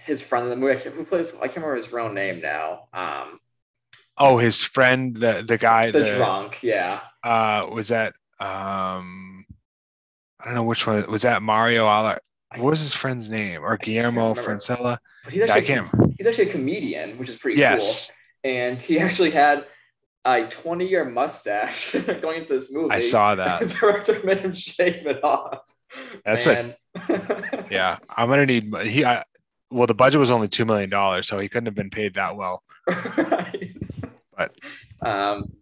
[0.00, 0.72] his friend in the movie.
[0.78, 1.34] I can't- Who plays?
[1.34, 2.88] I can't remember his real name now.
[2.94, 3.38] Um,
[4.18, 7.00] Oh, his friend, the the guy, the, drunk, yeah.
[7.24, 9.46] uh, was that um,
[10.38, 12.18] I don't know which one was that Mario Ala.
[12.56, 13.62] What was his friend's name?
[13.62, 14.34] Or Guillermo.
[14.34, 14.98] Francella?
[15.24, 18.50] But he's actually he's actually a comedian, which is pretty Yes, cool.
[18.52, 19.66] And he actually had
[20.24, 22.90] a 20 year mustache going into this movie.
[22.94, 23.60] I saw that.
[23.66, 25.60] The director made him shave it off.
[26.24, 26.74] That's Man.
[27.70, 27.98] yeah.
[28.16, 29.04] I'm gonna need he.
[29.04, 29.24] I,
[29.70, 32.36] well, the budget was only two million dollars, so he couldn't have been paid that
[32.36, 32.62] well.
[32.86, 33.76] right.
[34.36, 34.54] But-
[35.00, 35.52] um,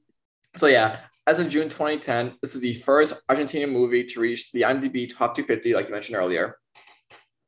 [0.57, 4.63] so yeah, as of June 2010, this is the first Argentinian movie to reach the
[4.63, 6.57] IMDb top 250, like you mentioned earlier.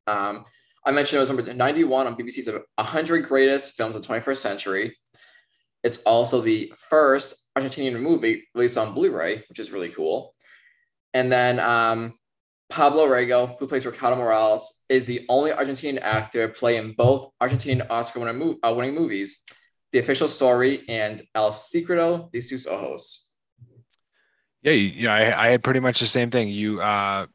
[0.07, 0.45] Um,
[0.85, 4.97] I mentioned it was number 91 on BBC's 100 greatest films of the 21st century.
[5.85, 10.35] It's also the first Argentinian movie released on Blu-ray, which is really cool.
[11.15, 12.15] And then um,
[12.71, 18.39] Pablo Rago, who plays Ricardo Morales, is the only Argentinian actor playing both Argentine Oscar-winning
[18.39, 19.45] mo- uh, movies,
[19.93, 23.29] The Official Story and El Secreto de sus Ojos.
[24.63, 25.13] Yeah, yeah.
[25.13, 26.49] I, I had pretty much the same thing.
[26.49, 27.27] You uh,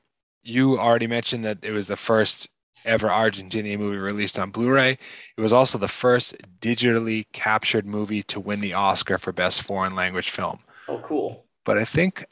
[0.44, 2.50] you already mentioned that it was the first
[2.86, 4.92] ever Argentinian movie released on Blu-ray.
[5.38, 9.96] It was also the first digitally captured movie to win the Oscar for Best Foreign
[9.96, 10.60] Language Film.
[10.88, 11.46] Oh, cool.
[11.66, 12.26] But I think,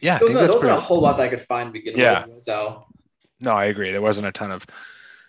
[0.00, 0.76] yeah, I There think wasn't, that's there wasn't pretty.
[0.76, 2.26] a whole lot that I could find to begin Yeah.
[2.26, 2.36] with.
[2.36, 2.84] So
[3.40, 3.90] No, I agree.
[3.90, 4.66] There wasn't a ton of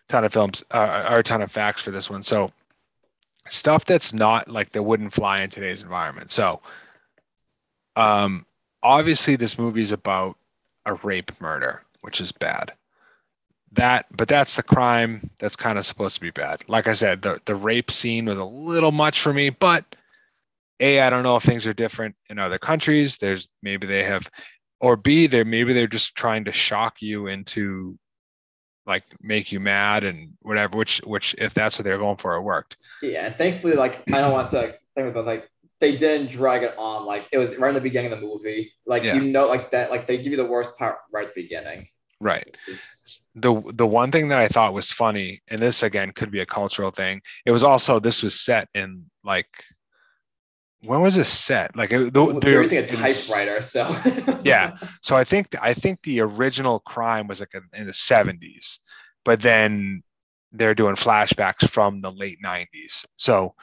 [0.07, 2.23] ton of films uh, or a ton of facts for this one.
[2.23, 2.51] So
[3.49, 6.31] stuff that's not like that wouldn't fly in today's environment.
[6.31, 6.61] So,
[7.95, 8.45] um,
[8.83, 10.37] obviously, this movie is about
[10.85, 12.73] a rape murder, which is bad.
[13.73, 16.63] That, but that's the crime that's kind of supposed to be bad.
[16.67, 19.85] Like I said, the the rape scene was a little much for me, but
[20.79, 23.17] a I don't know if things are different in other countries.
[23.17, 24.29] There's maybe they have,
[24.79, 27.97] or b they maybe they're just trying to shock you into
[28.87, 32.41] like make you mad and whatever which which if that's what they're going for it
[32.41, 35.47] worked Yeah, thankfully, like I don't want to think about like
[35.79, 37.05] they didn't drag it on.
[37.05, 38.73] Like it was right in the beginning of the movie.
[38.85, 39.15] Like Yeah.
[39.15, 41.87] you know, like that, like they give you the worst part right at the beginning.
[42.19, 42.55] Right.
[43.35, 46.45] The the one thing that i thought was funny and this again could be a
[46.45, 49.47] cultural thing it was also this was set in like
[50.81, 51.75] when was this set?
[51.75, 53.93] Like it, the, They're using a typewriter, so.
[54.43, 54.77] Yeah.
[55.01, 58.79] so i think i think the original crime was like in the 70s
[59.25, 60.01] but then
[60.53, 63.53] they're doing flashbacks from the late 90s so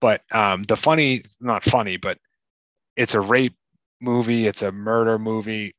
[0.00, 2.18] but um the funny not funny but
[2.96, 3.54] it's a rape
[4.00, 5.74] movie it's a murder movie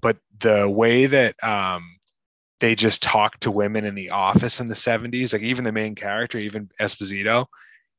[0.00, 1.82] but the way that um
[2.60, 5.94] they just talk to women in the office in the 70s like even the main
[5.94, 7.46] character even esposito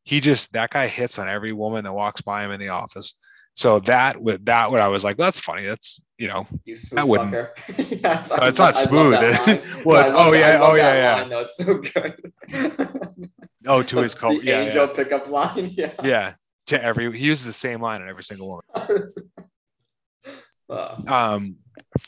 [0.03, 3.15] he just that guy hits on every woman that walks by him in the office
[3.55, 7.07] so that with that what i was like that's funny that's you know you That
[7.07, 7.33] wouldn't-
[7.77, 9.11] yeah, No, it's not I smooth.
[9.13, 11.15] Well, No, it's- oh, that- yeah, oh, yeah, yeah.
[11.15, 11.39] line, though.
[11.41, 13.29] It's so good.
[13.67, 15.73] oh to his co yeah, angel yeah pickup line.
[15.77, 15.93] Yeah.
[16.03, 16.33] yeah
[16.67, 18.63] to every he uses the same line in every single woman
[20.69, 21.55] Uh, um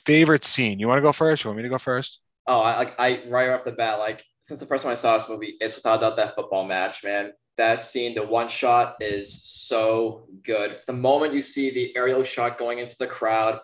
[0.06, 2.78] favorite scene you want to go first you want me to go first Oh, I
[2.78, 5.58] like I right off the bat, like since the first time I saw this movie,
[5.60, 7.34] it's without doubt that football match, man.
[7.58, 10.80] That scene, the one shot is so good.
[10.88, 13.60] The moment you see the aerial shot going into the crowd,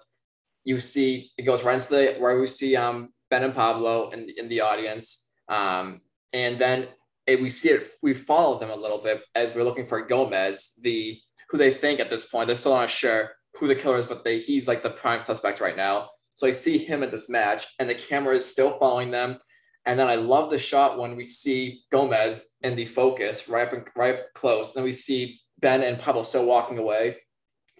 [0.65, 4.29] you see it goes right into the where we see um Ben and Pablo in
[4.37, 5.29] in the audience.
[5.47, 6.01] Um,
[6.33, 6.87] and then
[7.25, 10.77] it, we see it, we follow them a little bit as we're looking for Gomez,
[10.81, 11.17] the
[11.49, 14.23] who they think at this point, they're still not sure who the killer is, but
[14.23, 16.09] they he's like the prime suspect right now.
[16.35, 19.37] So I see him in this match, and the camera is still following them.
[19.85, 23.89] And then I love the shot when we see Gomez in the focus, right up,
[23.95, 24.73] right up close.
[24.73, 27.17] then we see Ben and Pablo still walking away.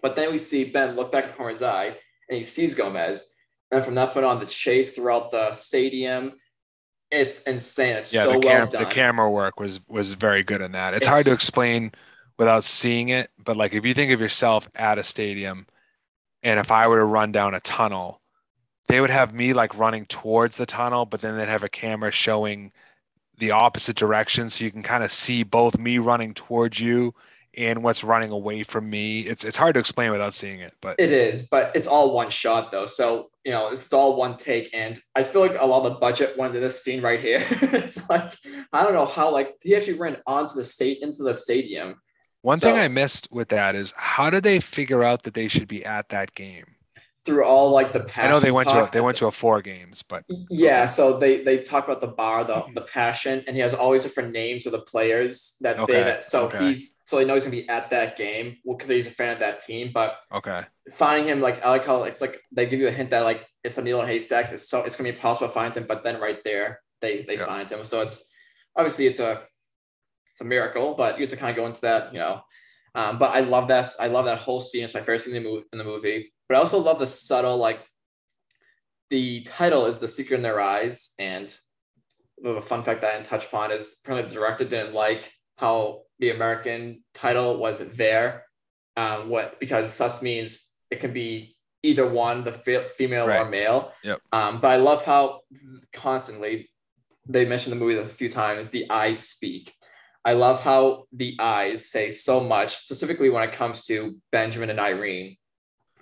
[0.02, 1.96] But then we see Ben look back at the corner of his eye,
[2.28, 3.24] and he sees Gomez.
[3.70, 6.34] And from that point on, the chase throughout the stadium,
[7.10, 7.96] it's insane.
[7.96, 10.94] It's yeah so the, well cam- the camera work was was very good in that
[10.94, 11.92] it's, hard to explain
[12.38, 15.66] without seeing it but like if you think of yourself at a stadium
[16.42, 18.20] and if i were to run down a tunnel
[18.86, 22.10] they would have me like running towards the tunnel but then they'd have a camera
[22.10, 22.72] showing
[23.38, 27.14] the opposite direction so you can kind of see both me running towards you
[27.56, 30.96] and what's running away from me it's it's hard to explain without seeing it but
[30.98, 32.86] It is, but it's all one shot though.
[32.86, 34.70] So, you know, it's all one take.
[34.74, 37.44] And I feel like a lot of the budget went to this scene right here.
[37.50, 38.32] it's like,
[38.72, 42.00] I don't know how, like, he actually ran onto the state into the stadium
[42.44, 45.68] one thing i missed with that is how did they figure out that they should
[45.68, 46.66] be at that game
[47.24, 48.30] through all like the passion.
[48.30, 51.18] i know they went to a, they went to a four games but Yeah, so
[51.18, 52.74] they they talk about the bar, the hmm.
[52.74, 56.18] the passion, and he has all these different names of the players that Okay, they
[56.20, 56.68] so okay.
[56.68, 59.38] he's so they know he's gonna be at that game because he's a fan of
[59.40, 59.90] that team.
[59.92, 63.10] But okay finding him like I like how it's like they give you a hint
[63.10, 64.52] that like it's a needle in a haystack.
[64.52, 67.36] It's so it's gonna be impossible to find him, but then right there they they
[67.36, 67.46] Yeah.
[67.46, 67.84] find him.
[67.84, 68.30] So it's
[68.76, 69.44] obviously it's a
[70.34, 72.40] it's a miracle, but you have to kind of go into that, you know.
[72.96, 74.82] Um, but I love that I love that whole scene.
[74.82, 75.66] It's my favorite scene in the movie.
[75.72, 77.86] In the movie, but I also love the subtle like
[79.10, 81.14] the title is The Secret in Their Eyes.
[81.20, 81.54] And
[82.44, 86.02] a fun fact that I didn't touch upon is apparently the director didn't like how
[86.18, 88.44] the American title was there.
[88.96, 93.92] Um, what because sus means it can be either one, the fe- female or male.
[94.02, 94.20] Yep.
[94.32, 95.42] Um, but I love how
[95.92, 96.70] constantly
[97.28, 99.72] they mentioned the movie a few times, the eyes speak.
[100.24, 104.80] I love how the eyes say so much, specifically when it comes to Benjamin and
[104.80, 105.36] Irene.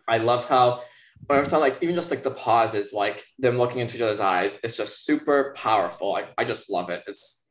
[0.06, 0.82] I love how
[1.30, 4.58] every time, like even just like the pauses, like them looking into each other's eyes,
[4.62, 6.14] it's just super powerful.
[6.14, 7.02] I, I just love it.
[7.06, 7.44] It's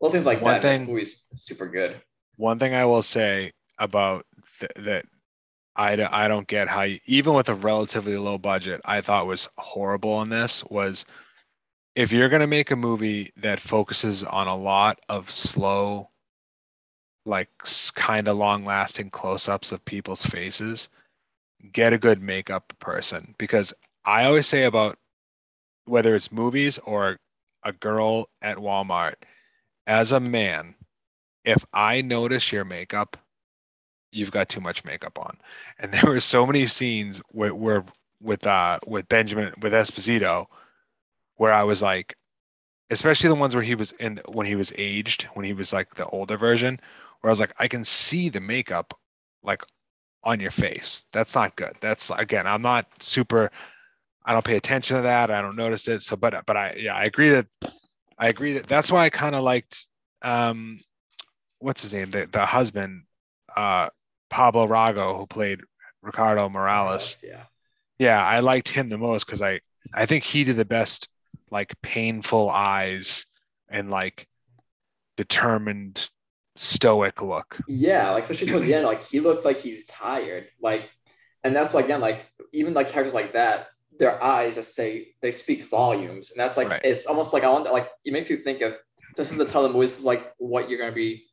[0.00, 0.62] little things like One that.
[0.62, 2.00] This thing- movie's super good.
[2.36, 4.24] one thing I will say about
[4.60, 5.04] th- that
[5.76, 5.94] I
[6.26, 10.28] don't get how you, even with a relatively low budget I thought was horrible in
[10.28, 11.04] this was
[11.98, 16.08] if you're going to make a movie that focuses on a lot of slow
[17.26, 17.50] like
[17.96, 20.90] kind of long lasting close-ups of people's faces
[21.72, 24.96] get a good makeup person because I always say about
[25.86, 27.16] whether it's movies or
[27.64, 29.16] a girl at Walmart
[29.88, 30.76] as a man
[31.44, 33.16] if I notice your makeup,
[34.12, 35.36] you've got too much makeup on.
[35.80, 37.84] And there were so many scenes where, where
[38.20, 40.46] with uh with Benjamin with Esposito
[41.38, 42.14] where I was like,
[42.90, 45.94] especially the ones where he was in when he was aged, when he was like
[45.94, 46.78] the older version,
[47.20, 48.92] where I was like, I can see the makeup
[49.42, 49.62] like
[50.24, 51.04] on your face.
[51.12, 51.72] That's not good.
[51.80, 53.50] That's again, I'm not super.
[54.24, 55.30] I don't pay attention to that.
[55.30, 56.02] I don't notice it.
[56.02, 57.46] So, but but I yeah, I agree that
[58.18, 59.86] I agree that that's why I kind of liked
[60.22, 60.78] um,
[61.60, 63.04] what's his name, the the husband,
[63.56, 63.88] uh,
[64.28, 65.60] Pablo Rago, who played
[66.02, 67.22] Ricardo Morales.
[67.26, 67.44] Yeah.
[67.98, 69.60] Yeah, I liked him the most because I
[69.94, 71.08] I think he did the best
[71.50, 73.26] like painful eyes
[73.68, 74.26] and like
[75.16, 76.10] determined
[76.56, 77.58] stoic look.
[77.66, 80.48] Yeah, like especially towards the end, like he looks like he's tired.
[80.60, 80.88] Like,
[81.44, 85.32] and that's why again, like even like characters like that, their eyes just say they
[85.32, 86.80] speak volumes, and that's like Right.
[86.84, 88.78] it's almost like I want like it makes you think of
[89.16, 89.86] this is the tell of the movie.
[89.86, 91.26] This is like what you're gonna be.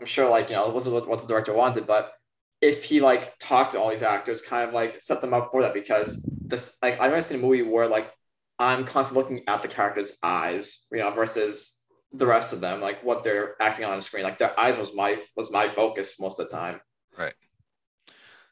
[0.00, 2.12] I'm sure like you know it wasn't what, what the director wanted, but
[2.60, 5.62] if he like talked to all these actors, kind of like set them up for
[5.62, 8.12] that because this like I've never seen a movie where like
[8.58, 11.78] I'm constantly looking at the character's eyes, you know, versus
[12.12, 14.24] the rest of them, like what they're acting on screen.
[14.24, 16.80] Like their eyes was my was my focus most of the time.
[17.16, 17.34] Right.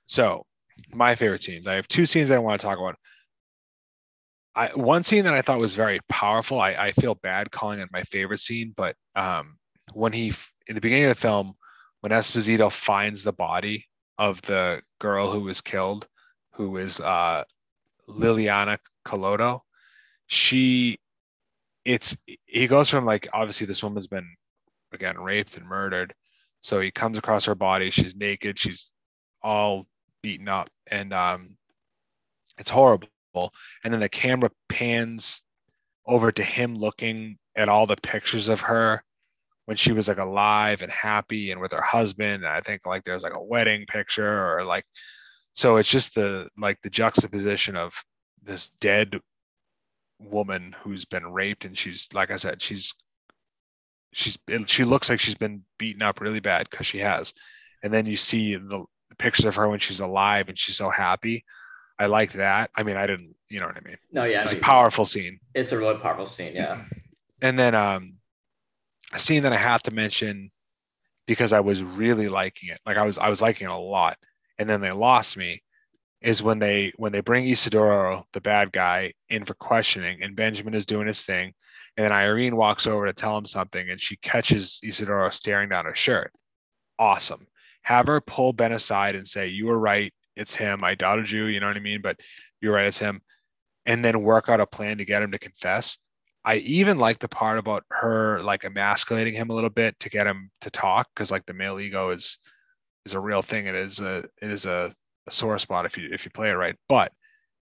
[0.06, 0.46] So,
[0.92, 1.66] my favorite scenes.
[1.66, 2.96] I have two scenes that I want to talk about.
[4.54, 6.60] I one scene that I thought was very powerful.
[6.60, 9.56] I, I feel bad calling it my favorite scene, but um,
[9.92, 10.32] when he
[10.68, 11.54] in the beginning of the film,
[12.00, 13.86] when Esposito finds the body
[14.18, 16.06] of the girl who was killed,
[16.52, 17.44] who is uh,
[18.08, 19.60] Liliana Coloto,
[20.26, 20.98] she,
[21.84, 24.28] it's he goes from like obviously this woman's been
[24.92, 26.14] again raped and murdered,
[26.60, 27.90] so he comes across her body.
[27.90, 28.58] She's naked.
[28.58, 28.92] She's
[29.42, 29.86] all
[30.22, 31.56] beaten up and um
[32.58, 33.08] it's horrible
[33.84, 35.42] and then the camera pans
[36.04, 39.04] over to him looking at all the pictures of her
[39.66, 43.04] when she was like alive and happy and with her husband and i think like
[43.04, 44.84] there's like a wedding picture or like
[45.52, 47.94] so it's just the like the juxtaposition of
[48.42, 49.16] this dead
[50.18, 52.94] woman who's been raped and she's like i said she's
[54.12, 57.34] she's she looks like she's been beaten up really bad because she has
[57.82, 58.84] and then you see the
[59.18, 61.44] pictures of her when she's alive and she's so happy.
[61.98, 62.70] I like that.
[62.76, 63.98] I mean, I didn't, you know what I mean?
[64.12, 65.40] No, yeah, It's no, a powerful scene.
[65.54, 66.54] It's a really powerful scene.
[66.54, 66.84] Yeah,
[67.42, 68.14] And then um
[69.12, 70.50] a scene that I have to mention
[71.26, 72.80] because I was really liking it.
[72.86, 74.18] Like I was I was liking it a lot.
[74.58, 75.62] And then they lost me
[76.26, 80.74] is when they when they bring Isidoro, the bad guy, in for questioning and Benjamin
[80.74, 81.54] is doing his thing.
[81.96, 85.84] And then Irene walks over to tell him something and she catches Isidoro staring down
[85.84, 86.32] her shirt.
[86.98, 87.46] Awesome.
[87.82, 90.12] Have her pull Ben aside and say, You were right.
[90.34, 90.82] It's him.
[90.82, 91.44] I doubted you.
[91.44, 92.02] You know what I mean?
[92.02, 92.16] But
[92.60, 92.86] you're right.
[92.86, 93.20] It's him.
[93.86, 95.96] And then work out a plan to get him to confess.
[96.44, 100.26] I even like the part about her like emasculating him a little bit to get
[100.26, 102.38] him to talk because like the male ego is
[103.04, 103.66] is a real thing.
[103.66, 104.92] It is a it is a,
[105.26, 106.76] a sore spot if you if you play it right.
[106.88, 107.12] But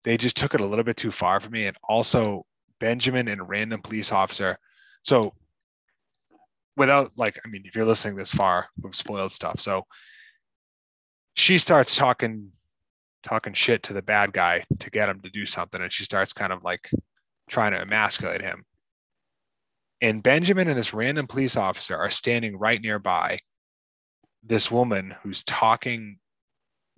[0.04, 1.66] they just took it a little bit too far for me.
[1.66, 2.44] And also
[2.80, 4.58] Benjamin and random police officer.
[5.02, 5.34] So
[6.76, 9.60] without like, I mean, if you're listening this far, we've spoiled stuff.
[9.60, 9.84] So
[11.34, 12.50] she starts talking
[13.24, 16.32] talking shit to the bad guy to get him to do something, and she starts
[16.32, 16.90] kind of like
[17.48, 18.64] trying to emasculate him.
[20.00, 23.38] And Benjamin and this random police officer are standing right nearby
[24.42, 26.18] this woman who's talking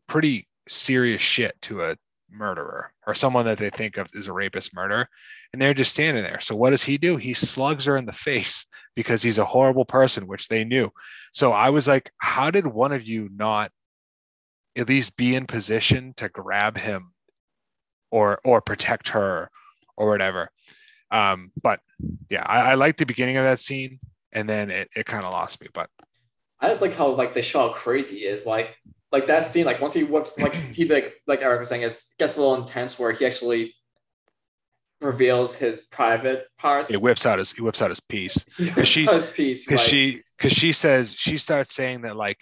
[0.09, 1.97] pretty serious shit to a
[2.31, 5.09] murderer or someone that they think of as a rapist murder
[5.53, 6.41] and they're just standing there.
[6.41, 7.17] So what does he do?
[7.17, 10.91] He slugs her in the face because he's a horrible person which they knew.
[11.33, 13.71] So i was like how did one of you not
[14.77, 17.13] at least be in position to grab him
[18.11, 19.51] or or protect her
[19.97, 20.51] or whatever?
[21.11, 21.81] Um but
[22.29, 24.01] yeah i, I like the beginning of that scene
[24.33, 25.89] and then it, it kind of lost me but
[26.59, 28.47] I just like how like they show how crazy is.
[28.47, 28.77] Like
[29.13, 29.65] like that scene.
[29.67, 32.57] Like once he whips, like he like like Eric was saying, it gets a little
[32.57, 33.75] intense where he actually
[35.01, 36.91] reveals his private parts.
[36.91, 39.31] it whips out his he whips out his piece He Cause she's- whips out his
[39.31, 39.89] piece because right.
[39.91, 42.39] she because she says she starts saying that like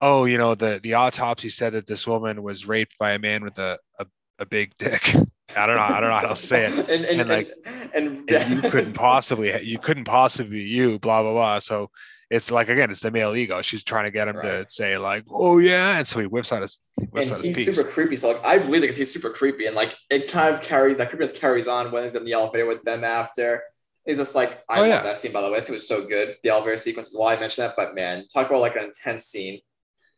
[0.00, 3.42] oh you know the the autopsy said that this woman was raped by a man
[3.42, 4.06] with a a,
[4.38, 5.16] a big dick
[5.56, 7.50] i don't know i don't know how to say it and, and, and, like,
[7.92, 11.90] and, and you couldn't possibly you couldn't possibly be you blah blah blah so
[12.30, 15.22] it's like again it's the male ego she's trying to get him to say like
[15.30, 17.88] oh yeah and so he whips out his whips and out his he's piece super
[17.88, 18.16] creepy.
[18.16, 20.96] So like I believe it because he's super creepy, and like it kind of carries
[20.98, 23.62] that creepiness carries on when he's in the elevator with them after.
[24.04, 25.02] He's just like I Oh, love yeah.
[25.02, 25.60] that scene by the way.
[25.60, 26.36] Scene was so good.
[26.42, 29.60] The elevator sequence why I mentioned that, but man, talk about like an intense scene.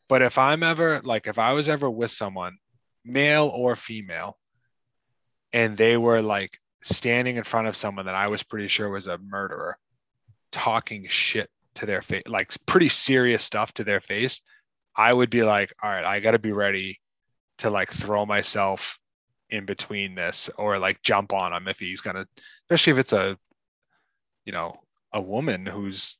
[0.08, 2.56] but if i'm ever like if i was ever with someone
[3.04, 4.38] male or female
[5.52, 9.06] and they were like standing in front of someone that i was pretty sure was
[9.06, 9.76] a murderer
[10.52, 14.40] talking shit to their face like pretty serious stuff to their face
[14.96, 17.00] i would be like all right i got to be ready
[17.58, 18.98] to like throw myself
[19.50, 22.26] in between this or like jump on him if he's gonna
[22.68, 23.36] especially if it's a
[24.48, 24.80] you know,
[25.12, 26.16] a woman who's,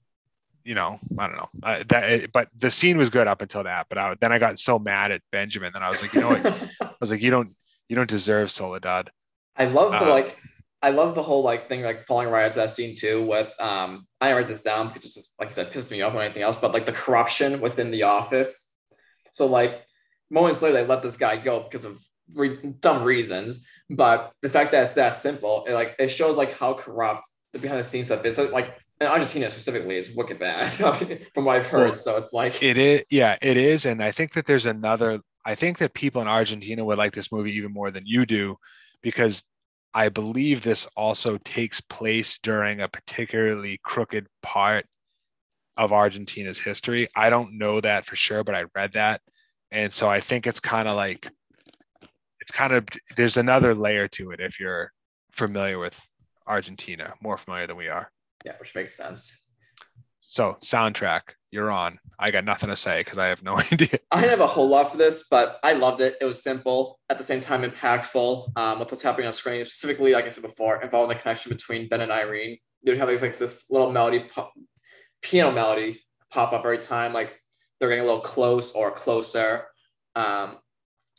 [0.62, 1.48] you know, I don't know.
[1.62, 3.86] Uh, that, but the scene was good up until that.
[3.88, 6.28] But I, then I got so mad at Benjamin that I was like, you know
[6.28, 6.46] what?
[6.82, 7.56] I was like, you don't,
[7.88, 9.08] you don't deserve Soledad.
[9.56, 10.36] I love the Uh, like
[10.80, 14.06] I love the whole like thing like falling right into that scene too with um
[14.20, 16.22] I didn't write this down because it's just like I said pissed me off or
[16.22, 18.74] anything else, but like the corruption within the office.
[19.32, 19.84] So like
[20.30, 22.00] moments later they let this guy go because of
[22.34, 26.52] re- dumb reasons, but the fact that it's that simple, it like it shows like
[26.52, 28.36] how corrupt the behind the scenes stuff is.
[28.36, 30.72] So like in Argentina specifically is wicked bad
[31.34, 31.90] from what I've heard.
[31.90, 35.20] Well, so it's like It is, yeah, it is, and I think that there's another.
[35.44, 38.56] I think that people in Argentina would like this movie even more than you do,
[39.02, 39.42] because
[39.94, 44.86] I believe this also takes place during a particularly crooked part
[45.76, 47.08] of Argentina's history.
[47.16, 49.20] I don't know that for sure, but I read that,
[49.70, 51.28] and so I think it's kind of like
[52.40, 52.86] it's kind of
[53.16, 54.92] there's another layer to it if you're
[55.32, 55.98] familiar with
[56.46, 58.10] Argentina, more familiar than we are.
[58.44, 59.44] yeah, which makes sense.
[60.30, 61.98] So soundtrack, you're on.
[62.18, 63.98] I got nothing to say because I have no idea.
[64.10, 66.16] I have a whole lot for this, but I loved it.
[66.20, 68.52] It was simple, at the same time impactful.
[68.54, 71.88] Um, with what's happening on screen, specifically, like I said before, involving the connection between
[71.88, 72.58] Ben and Irene.
[72.84, 74.28] They would have like, like this little melody,
[75.22, 77.40] piano melody pop up every time, like
[77.80, 79.64] they're getting a little close or closer.
[80.14, 80.58] Um,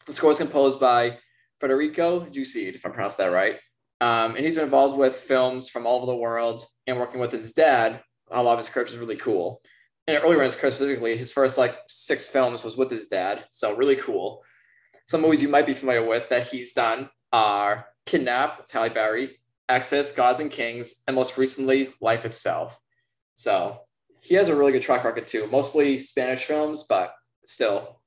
[0.05, 1.17] the score is composed by
[1.59, 3.55] Federico Jusid, if I pronounced that right.
[4.01, 7.31] Um, and he's been involved with films from all over the world and working with
[7.31, 8.01] his dad.
[8.31, 9.61] A lot of his characters really cool
[10.09, 13.45] and earlier in his career specifically, his first like six films was with his dad.
[13.51, 14.43] So really cool.
[15.05, 19.39] Some movies you might be familiar with that he's done are Kidnap with Halle Berry,
[19.67, 22.79] Exodus, Gods and Kings, and most recently, Life Itself.
[23.35, 23.81] So
[24.21, 25.47] he has a really good track record too.
[25.51, 27.13] Mostly Spanish films, but
[27.45, 28.01] still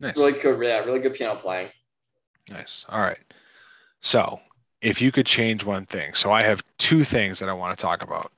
[0.00, 0.16] Nice.
[0.16, 0.62] really good.
[0.62, 1.70] Yeah, really good piano playing.
[2.50, 2.84] Nice.
[2.88, 3.18] All right.
[4.02, 4.40] So,
[4.82, 7.82] if you could change one thing, so I have two things that I want to
[7.82, 8.32] talk about.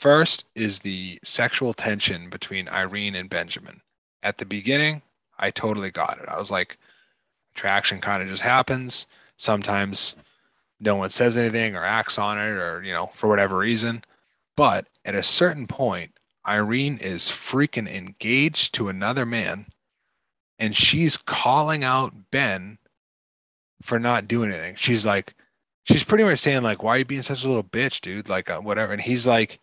[0.00, 3.82] First is the sexual tension between Irene and Benjamin.
[4.22, 5.02] At the beginning,
[5.38, 6.26] I totally got it.
[6.26, 6.78] I was like,
[7.54, 9.04] attraction kind of just happens.
[9.36, 10.16] Sometimes
[10.80, 14.02] no one says anything or acts on it or, you know, for whatever reason.
[14.56, 16.12] But at a certain point,
[16.48, 19.66] Irene is freaking engaged to another man
[20.58, 22.78] and she's calling out Ben
[23.82, 24.76] for not doing anything.
[24.76, 25.34] She's like,
[25.84, 28.48] she's pretty much saying like, "Why are you being such a little bitch, dude?" Like,
[28.48, 28.94] uh, whatever.
[28.94, 29.60] And he's like,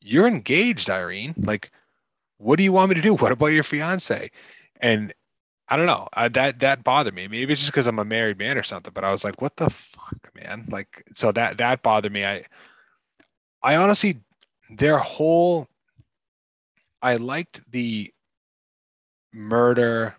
[0.00, 1.34] "You're engaged, Irene.
[1.38, 1.70] Like,
[2.38, 3.14] what do you want me to do?
[3.20, 4.30] What about your fiance?"
[4.80, 5.12] And
[5.68, 6.08] I don't know.
[6.14, 7.28] Uh, that that bothered me.
[7.28, 8.92] Maybe it's just because I'm a married man or something.
[8.92, 12.24] But I was like, "What the fuck, man?" Like, so that that bothered me.
[12.24, 12.44] I
[13.62, 14.20] I honestly,
[14.70, 15.68] their whole.
[17.02, 18.12] I liked the
[19.32, 20.14] murder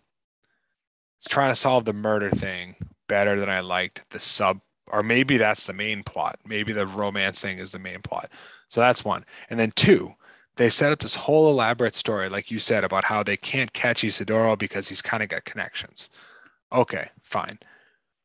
[1.29, 2.75] trying to solve the murder thing
[3.07, 6.39] better than I liked the sub, or maybe that's the main plot.
[6.45, 8.31] Maybe the romance thing is the main plot.
[8.71, 9.25] So that's one.
[9.49, 10.13] And then two,
[10.55, 14.05] they set up this whole elaborate story, like you said, about how they can't catch
[14.05, 16.09] Isidoro because he's kind of got connections.
[16.71, 17.59] Okay, fine.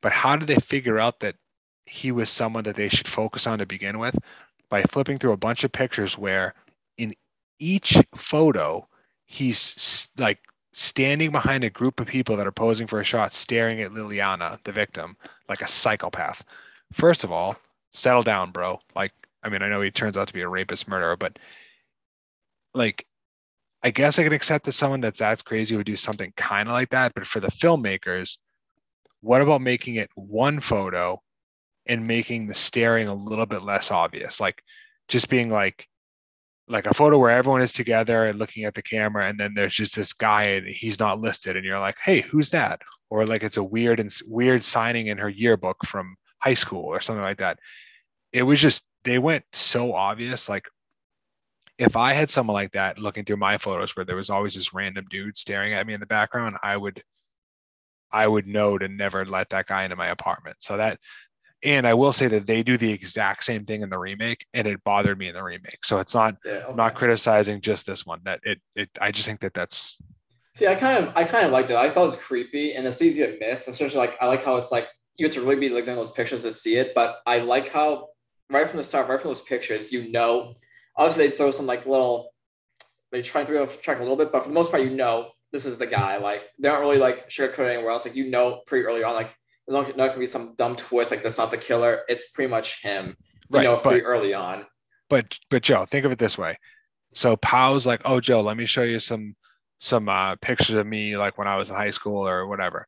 [0.03, 1.35] But how did they figure out that
[1.85, 4.17] he was someone that they should focus on to begin with?
[4.69, 6.55] By flipping through a bunch of pictures where
[6.97, 7.13] in
[7.59, 8.87] each photo,
[9.25, 10.39] he's like
[10.73, 14.63] standing behind a group of people that are posing for a shot, staring at Liliana,
[14.63, 15.17] the victim,
[15.49, 16.45] like a psychopath.
[16.93, 17.57] First of all,
[17.91, 18.79] settle down, bro.
[18.95, 19.13] Like,
[19.47, 21.39] I mean, I know he turns out to be a rapist murderer, but
[22.75, 23.07] like,
[23.85, 26.73] I guess I can accept that someone that's that crazy would do something kind of
[26.73, 27.15] like that.
[27.15, 28.39] But for the filmmakers,
[29.21, 31.23] what about making it one photo
[31.87, 34.41] and making the staring a little bit less obvious?
[34.41, 34.61] Like,
[35.07, 35.87] just being like,
[36.67, 39.75] like a photo where everyone is together and looking at the camera and then there's
[39.75, 43.45] just this guy and he's not listed and you're like hey who's that or like
[43.45, 47.39] it's a weird and weird signing in her yearbook from high school or something like
[47.39, 47.57] that
[48.33, 50.69] it was just they went so obvious like
[51.79, 54.75] if i had someone like that looking through my photos where there was always this
[54.75, 57.03] random dude staring at me in the background i would
[58.13, 60.99] i would know to never let that guy into my apartment so that
[61.65, 64.67] and I will say that they do the exact same thing in the remake, and
[64.69, 65.79] it bothered me in the remake.
[65.85, 68.21] So it's not Yeah, I'm not criticizing just this one.
[68.25, 70.01] That it it I just think that that's
[70.57, 71.77] See, I kind of, I kind of liked it.
[71.77, 73.69] I thought it was creepy, and it's easy to miss.
[73.69, 76.11] Especially like, I like how it's like you have to really be looking at those
[76.11, 76.95] pictures to see it.
[76.95, 78.09] But I like how
[78.51, 80.55] right from the start, right from those pictures, you know,
[80.97, 82.33] obviously they throw some like little,
[83.13, 84.91] they try and throw off track a little bit, but for the most part, you
[84.91, 86.17] know, this is the guy.
[86.19, 88.05] Like they aren't really like sugarcoated anywhere else.
[88.05, 89.31] Like you know, pretty early on, like
[89.67, 92.03] there's not, not gonna be some dumb twist like that's not the killer.
[92.09, 93.17] It's pretty much him.
[93.51, 93.65] You right.
[93.65, 94.67] know, but pretty early on.
[95.09, 96.59] but but Joe, think of it this way.
[97.15, 99.35] So Pow's like, oh Joe, let me show you some
[99.79, 102.87] some uh, pictures of me like when I was in high school or whatever,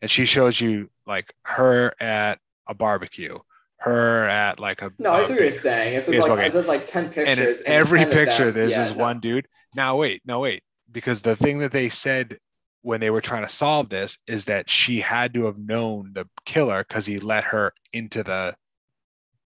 [0.00, 2.38] and she shows you like her at
[2.68, 3.38] a barbecue,
[3.78, 5.94] her at like a No, I see what you're saying.
[5.94, 8.84] If there's like if there's like ten and pictures, in every picture them- there's yeah,
[8.84, 9.02] this no.
[9.02, 9.46] one dude.
[9.74, 10.62] Now wait, no wait,
[10.92, 12.38] because the thing that they said
[12.82, 16.26] when they were trying to solve this is that she had to have known the
[16.44, 18.54] killer because he let her into the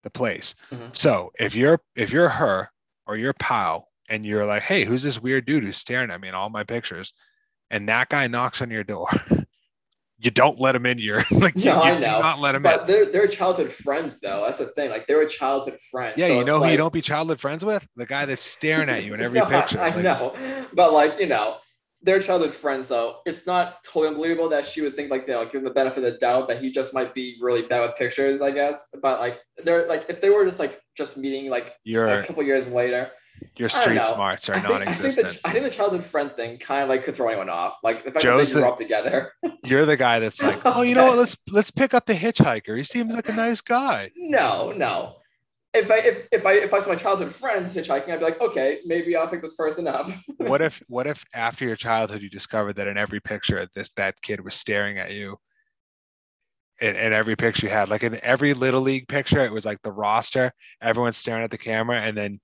[0.04, 0.56] the place.
[0.72, 0.96] Mhm.
[0.96, 2.70] So if you're if you're her
[3.08, 6.28] or your pal and you're like, hey, who's this weird dude who's staring at me
[6.28, 7.14] in all my pictures,
[7.72, 9.10] and that guy knocks on your door,
[10.22, 12.56] you don't let him in your like you, No, you I do know, not let
[12.56, 12.88] him But in.
[12.88, 14.44] they're they're childhood friends though.
[14.46, 14.90] That's the thing.
[14.90, 16.16] Like they were childhood friends.
[16.18, 17.88] Yeah, so you know who like, you don't be childhood friends with?
[17.96, 19.80] The guy that's staring at you in every No, picture.
[19.80, 20.36] I, Like, know,
[20.74, 21.58] but like you know,
[22.02, 25.46] they're childhood friends, so it's not totally unbelievable that she would think like you know,
[25.46, 27.96] give him the benefit of the doubt that he just might be really bad with
[27.98, 28.88] pictures, I guess.
[29.02, 32.44] But like they're like if they were just like just meeting like Your a couple
[32.44, 33.12] years later,
[33.58, 35.42] your street smarts are I think, I think, non-existent.
[35.42, 37.78] the, I think the childhood friend thing kind of like could throw anyone off.
[37.84, 39.34] Like the fact Joe's that they grew the- up together.
[39.64, 41.18] You're the guy that's like, oh, oh you know what?
[41.18, 42.78] Let's let's pick up the hitchhiker.
[42.78, 44.10] He seems like a nice guy.
[44.16, 45.16] No, no.
[45.74, 48.42] If I if, if I if I saw my childhood friends hitchhiking, I'd be like,
[48.42, 50.08] okay, maybe I'll pick this person up.
[50.38, 54.20] What if what if after your childhood you discovered that in every picture this that
[54.22, 55.38] kid was staring at you?
[56.82, 59.82] In, in every picture you had, like in every little league picture, it was like
[59.82, 62.40] the roster, everyone's staring at the camera, and then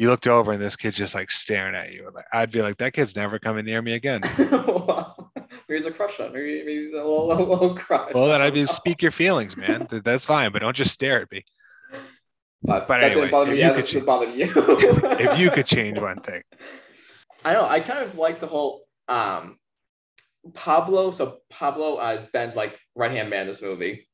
[0.00, 2.10] you looked over and this kid's just like staring at you.
[2.14, 4.22] Like I'd be like, that kid's never coming near me again.
[4.50, 5.30] Well,
[5.68, 6.32] maybe he's a crush on.
[6.32, 8.14] Maybe maybe he's a little, little, little crush.
[8.14, 9.86] Well, then I'd be speak your feelings, man.
[9.90, 11.44] That's fine, but don't just stare at me.
[12.62, 14.50] But, but that anyway, if me you could it should ch- bother you.
[15.20, 16.42] If you could change one thing,
[17.44, 17.66] I know.
[17.66, 19.58] I kind of like the whole um
[20.54, 21.10] Pablo.
[21.10, 24.08] So Pablo uh, is Ben's like right hand man in this movie,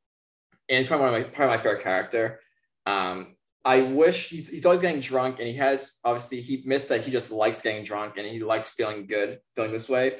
[0.68, 2.41] and he's probably one of my probably my favorite character.
[2.87, 3.36] Um,
[3.67, 7.11] I wish he's he's always getting drunk, and he has obviously he missed that he
[7.11, 10.19] just likes getting drunk and he likes feeling good, feeling this way.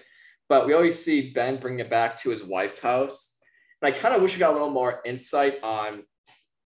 [0.49, 3.39] But we always see Ben bring it back to his wife's house,
[3.81, 6.03] and I kind of wish we got a little more insight on,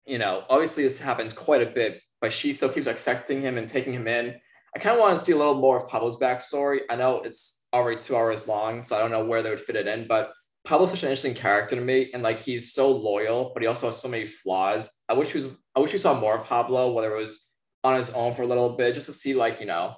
[0.07, 3.69] you know, obviously this happens quite a bit, but she still keeps accepting him and
[3.69, 4.35] taking him in.
[4.75, 6.81] I kind of want to see a little more of Pablo's backstory.
[6.89, 9.77] I know it's already two hours long, so I don't know where they would fit
[9.77, 10.33] it in, but
[10.65, 13.87] Pablo's such an interesting character to me, and like he's so loyal, but he also
[13.87, 14.93] has so many flaws.
[15.09, 15.49] I wish he was.
[15.75, 17.49] I wish we saw more of Pablo, whether it was
[17.83, 19.97] on his own for a little bit, just to see like you know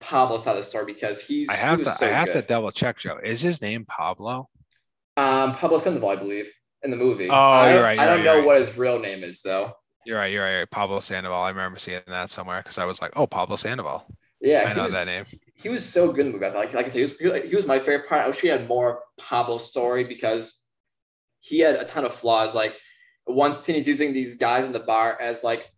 [0.00, 2.32] Pablo's side of the story because he's I he have was to so I have
[2.32, 3.18] to double check, Joe.
[3.22, 4.48] Is his name Pablo?
[5.18, 6.50] Um, Pablo Sandoval, I believe,
[6.82, 7.28] in the movie.
[7.28, 8.46] Oh, I you're right, I you're don't right, know right.
[8.46, 9.72] what his real name is though.
[10.06, 10.32] You're right.
[10.32, 10.70] You're right.
[10.70, 11.42] Pablo Sandoval.
[11.42, 14.06] I remember seeing that somewhere because I was like, oh, Pablo Sandoval.
[14.40, 15.24] Yeah, I know was, that name.
[15.56, 16.54] He was so good in the movie.
[16.54, 18.22] Like, like I said, he was, he was- my favorite part.
[18.22, 20.60] I wish we had more Pablo story because
[21.40, 22.54] he had a ton of flaws.
[22.54, 22.74] Like
[23.24, 25.70] one scene, he's using these guys in the bar as like,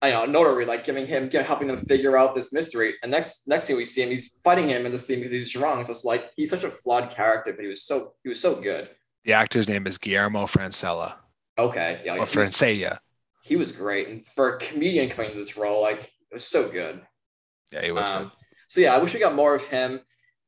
[0.00, 2.94] I know, notary, like giving him, get, helping them figure out this mystery.
[3.02, 5.50] And next, next scene we see him, he's fighting him in the scene because he's
[5.50, 5.86] drunk.
[5.86, 8.54] So it's like he's such a flawed character, but he was so he was so
[8.60, 8.88] good.
[9.24, 11.14] The actor's name is Guillermo Francella
[11.56, 12.98] Okay, yeah, or like, he, Francella.
[13.44, 16.68] he was great, and for a comedian coming into this role, like it was so
[16.68, 17.00] good.
[17.72, 18.30] Yeah, he was Um, good.
[18.68, 20.00] So yeah, I wish we got more of him.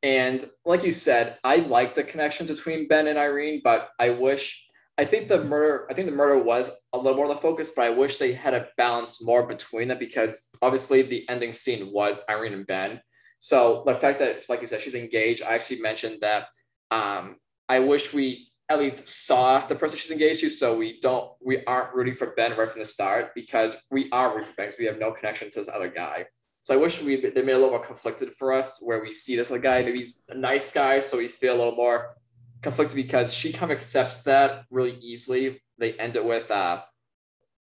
[0.02, 4.66] And like you said, I like the connection between Ben and Irene, but I wish
[4.98, 7.72] I think the murder I think the murder was a little more of the focus,
[7.74, 11.92] but I wish they had a balance more between them because obviously the ending scene
[11.92, 13.00] was Irene and Ben.
[13.38, 16.46] So the fact that, like you said, she's engaged, I actually mentioned that
[16.90, 17.36] um,
[17.68, 21.64] I wish we at least saw the person she's engaged to, so we don't we
[21.64, 24.78] aren't rooting for Ben right from the start because we are rooting for Ben because
[24.78, 26.26] we have no connection to this other guy.
[26.66, 29.36] So I wish we they made a little more conflicted for us, where we see
[29.36, 32.16] this other guy, maybe he's a nice guy, so we feel a little more
[32.60, 35.62] conflicted because she kind of accepts that really easily.
[35.78, 36.82] They end it with uh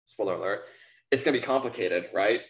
[0.06, 0.64] spoiler alert,
[1.12, 2.40] it's gonna be complicated, right?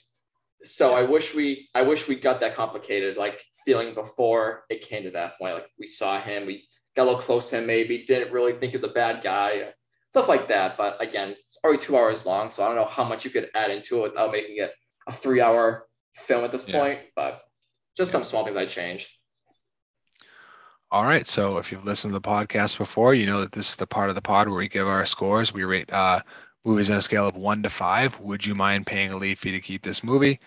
[0.62, 5.02] So I wish we I wish we got that complicated, like feeling before it came
[5.02, 5.57] to that point.
[5.57, 8.72] Like we saw him, we got a little close to him, maybe didn't really think
[8.72, 9.74] he was a bad guy,
[10.09, 10.78] stuff like that.
[10.78, 13.50] But again, it's already two hours long, so I don't know how much you could
[13.54, 14.72] add into it without making it
[15.07, 15.86] a three hour
[16.17, 16.81] film at this Yeah.
[16.81, 17.01] point.
[17.14, 17.43] But
[17.97, 19.09] just some small things I changed.
[20.91, 21.27] All right.
[21.27, 24.09] So if you've listened to the podcast before, you know that this is the part
[24.09, 25.53] of the pod where we give our scores.
[25.53, 26.21] We rate uh,
[26.64, 28.19] movies on a scale of one to five.
[28.21, 30.41] Would you mind paying a lead fee to keep this movie?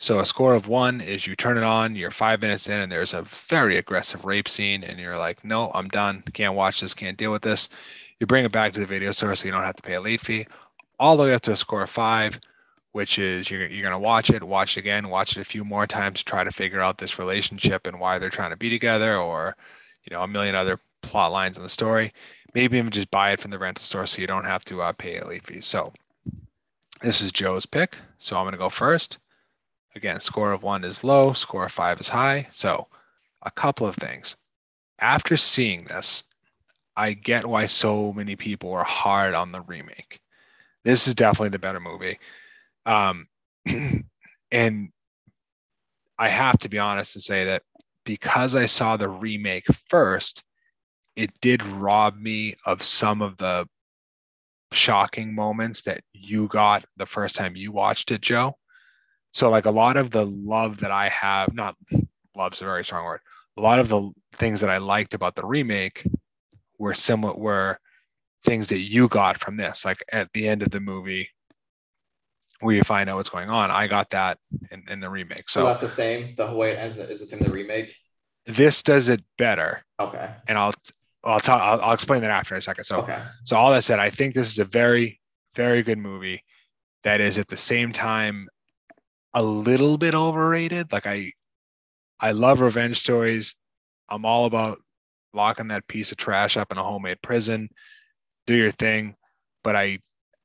[0.00, 2.90] So a score of one is you turn it on, you're five minutes in, and
[2.90, 6.24] there's a very aggressive rape scene, and you're like, no, I'm done.
[6.32, 6.94] Can't watch this.
[6.94, 7.68] Can't deal with this.
[8.18, 10.00] You bring it back to the video store so you don't have to pay a
[10.00, 10.46] lead fee.
[10.98, 12.40] All the way up to a score of five,
[12.94, 15.64] which is you're, you're going to watch it, watch it again, watch it a few
[15.64, 19.18] more times, try to figure out this relationship and why they're trying to be together
[19.18, 19.56] or
[20.04, 22.12] you know a million other plot lines in the story.
[22.54, 24.92] Maybe even just buy it from the rental store so you don't have to uh,
[24.92, 25.60] pay a late fee.
[25.60, 25.92] So
[27.02, 27.96] this is joe's pick.
[28.20, 29.18] So i'm going to go first.
[29.96, 32.46] Again score of one is low score of five is high.
[32.52, 32.86] So
[33.42, 34.36] a couple of things.
[35.00, 36.22] After seeing this
[36.96, 40.20] i get why so many people are hard on the remake.
[40.84, 42.20] This is definitely the better movie.
[42.86, 43.26] Um,
[44.50, 44.88] and
[46.18, 47.62] I have to be honest and say that
[48.04, 50.44] because I saw the remake first,
[51.16, 53.66] it did rob me of some of the
[54.72, 58.56] shocking moments that you got the first time you watched it, Joe.
[59.32, 61.76] So, like a lot of the love that I have, not
[62.36, 63.20] love's a very strong word,
[63.56, 66.06] a lot of the things that I liked about the remake
[66.78, 67.78] were similar, were
[68.44, 69.84] things that you got from this.
[69.84, 71.28] Like at the end of the movie,
[72.60, 74.38] where you find out what's going on, I got that
[74.70, 75.48] in, in the remake.
[75.48, 76.34] So, So that's the same.
[76.36, 77.94] The way it ends is the same in the remake.
[78.46, 79.82] this does it better.
[80.00, 80.30] Okay.
[80.46, 80.72] And I'll,
[81.24, 82.84] I'll tell, I'll, I'll explain that after in a second.
[82.84, 83.22] So, Okay.
[83.44, 85.20] So all that said, I think this is a very,
[85.54, 86.42] very good movie
[87.02, 88.48] that is at the same time
[89.34, 90.92] a little bit overrated.
[90.92, 91.32] Like I
[92.20, 93.56] I love revenge stories.
[94.08, 94.78] I'm all about
[95.34, 97.68] locking that piece of trash up in a homemade prison.
[98.46, 99.16] Do your thing.
[99.64, 99.98] But I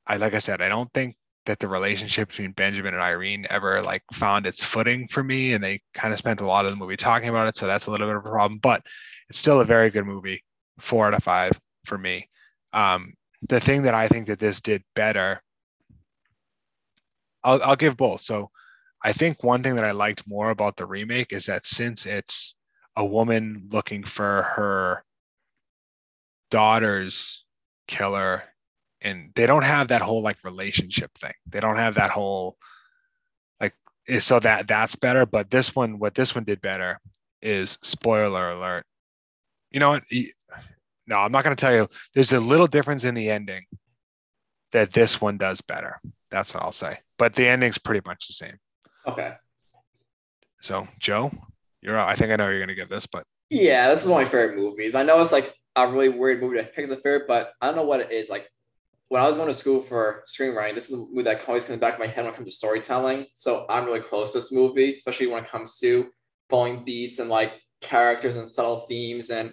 [0.06, 1.14] I like I said, I don't think
[1.50, 5.52] that the relationship between Benjamin and Irene ever like found its footing for me.
[5.52, 7.56] And they kind of spent a lot of the movie talking about it.
[7.56, 8.60] So that's a little bit of a problem.
[8.62, 8.82] But
[9.28, 10.44] it's still a very good movie.
[10.78, 12.28] Four out of five for me.
[12.72, 13.14] Um,
[13.48, 15.42] the thing that I think that this did better,
[17.42, 18.20] I'll, I'll give both.
[18.20, 18.50] So
[19.02, 22.54] I think one thing that I liked more about the remake is that since it's
[22.94, 25.04] a woman looking for her
[26.52, 27.44] daughter's
[27.88, 28.44] killer,
[29.02, 31.32] and they don't have that whole like relationship thing.
[31.46, 32.56] They don't have that whole
[33.60, 33.74] like
[34.08, 35.26] eh, so that that's better.
[35.26, 37.00] But this one, what this one did better
[37.42, 38.84] is spoiler alert.
[39.70, 40.02] You know what?
[41.06, 41.88] No, I'm not going to tell you.
[42.14, 43.64] There's a little difference in the ending
[44.72, 46.00] that this one does better.
[46.30, 46.98] That's what I'll say.
[47.18, 48.56] But the ending's pretty much the same.
[49.06, 49.32] Okay.
[50.60, 51.32] So, Joe,
[51.80, 51.98] you're.
[51.98, 54.28] I think I know you're going to give this, but Yeah, this is one of
[54.28, 54.94] my favorite movies.
[54.94, 57.66] I know it's like a really weird movie to pick as a favorite, but I
[57.66, 58.28] don't know what it is.
[58.28, 58.48] Like
[59.10, 61.80] when I was going to school for screenwriting, this is a movie that always comes
[61.80, 63.26] back in my head when it comes to storytelling.
[63.34, 66.06] So I'm really close to this movie, especially when it comes to
[66.48, 69.30] following beats and like characters and subtle themes.
[69.30, 69.52] And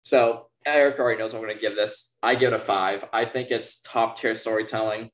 [0.00, 2.16] so Eric already knows I'm going to give this.
[2.22, 3.04] I give it a five.
[3.12, 5.10] I think it's top tier storytelling.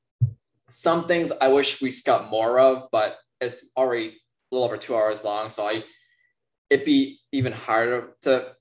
[0.71, 4.95] Some things I wish we got more of, but it's already a little over two
[4.95, 5.51] hours long.
[5.51, 5.83] So I
[6.71, 8.53] it'd be even harder to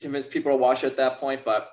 [0.00, 1.44] convince people to watch it at that point.
[1.44, 1.68] But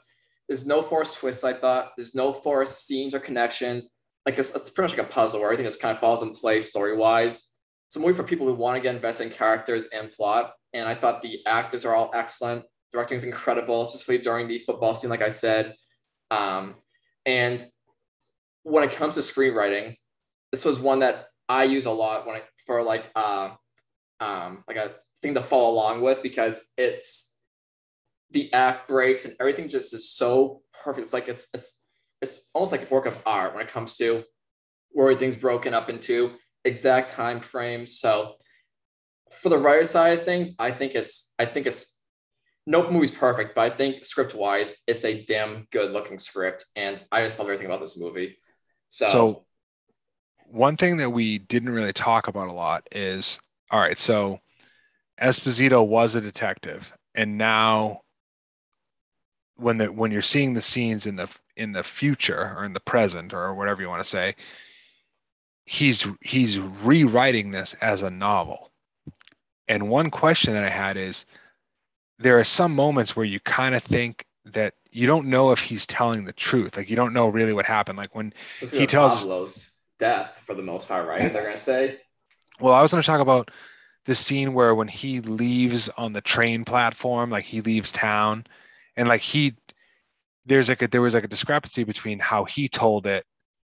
[0.49, 1.91] there's no forced twists, I thought.
[1.95, 3.99] There's no forced scenes or connections.
[4.25, 6.31] Like it's, it's pretty much like a puzzle where everything just kind of falls in
[6.31, 7.51] place story wise.
[7.87, 10.53] It's a movie for people who want to get invested in characters and plot.
[10.73, 12.65] And I thought the actors are all excellent.
[12.91, 15.75] Directing is incredible, especially during the football scene, like I said.
[16.31, 16.75] Um,
[17.25, 17.63] and
[18.63, 19.95] when it comes to screenwriting,
[20.51, 23.51] this was one that I use a lot when I for like uh,
[24.19, 27.28] um, like a thing to follow along with because it's
[28.31, 31.05] the act breaks and everything just is so perfect.
[31.05, 31.79] It's like it's it's
[32.21, 34.23] it's almost like a work of art when it comes to
[34.91, 36.33] where everything's broken up into
[36.65, 37.99] exact time frames.
[37.99, 38.35] So
[39.31, 41.95] for the writer side of things, I think it's I think it's
[42.65, 47.01] no movie's perfect, but I think script wise, it's a damn good looking script, and
[47.11, 48.37] I just love everything about this movie.
[48.89, 49.45] So, so
[50.45, 53.39] one thing that we didn't really talk about a lot is
[53.71, 53.97] all right.
[53.97, 54.39] So
[55.21, 58.01] Esposito was a detective, and now
[59.59, 62.79] when the when you're seeing the scenes in the in the future or in the
[62.79, 64.35] present or whatever you want to say,
[65.65, 68.71] he's he's rewriting this as a novel.
[69.67, 71.25] And one question that I had is
[72.17, 75.85] there are some moments where you kind of think that you don't know if he's
[75.85, 76.75] telling the truth.
[76.75, 77.97] Like you don't know really what happened.
[77.97, 78.33] Like when
[78.71, 81.31] he tells- Pablo's death for the most part, right?
[81.31, 81.99] They're gonna say,
[82.59, 83.51] Well, I was going to talk about
[84.05, 88.47] the scene where when he leaves on the train platform, like he leaves town,
[88.99, 89.55] and like he,
[90.45, 93.25] there's like a there was like a discrepancy between how he told it,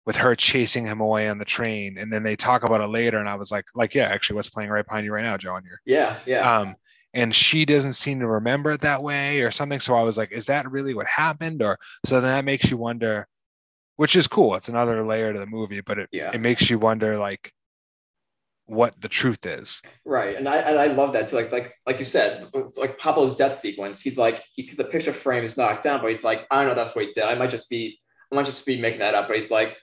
[0.05, 3.18] with her chasing him away on the train, and then they talk about it later,
[3.18, 5.55] and I was like, like yeah, actually, what's playing right behind you right now, Joe,
[5.55, 6.77] on your, yeah, yeah, um,
[7.14, 9.81] and she doesn't seem to remember it that way or something.
[9.81, 11.62] So I was like, is that really what happened?
[11.62, 13.27] Or so then that makes you wonder,
[13.97, 14.57] which is cool.
[14.57, 17.51] It's another layer to the movie, but it yeah, it makes you wonder like
[18.67, 19.83] what the truth is.
[20.07, 20.37] right.
[20.37, 21.37] And I and I love that too.
[21.37, 24.01] Like like like you said, like Pablo's death sequence.
[24.01, 26.69] He's like he sees a picture frame, he's knocked down, but he's like, I don't
[26.69, 27.25] know, that's what he did.
[27.25, 27.99] I might just be,
[28.33, 29.29] I might just be making that up.
[29.29, 29.77] But he's like,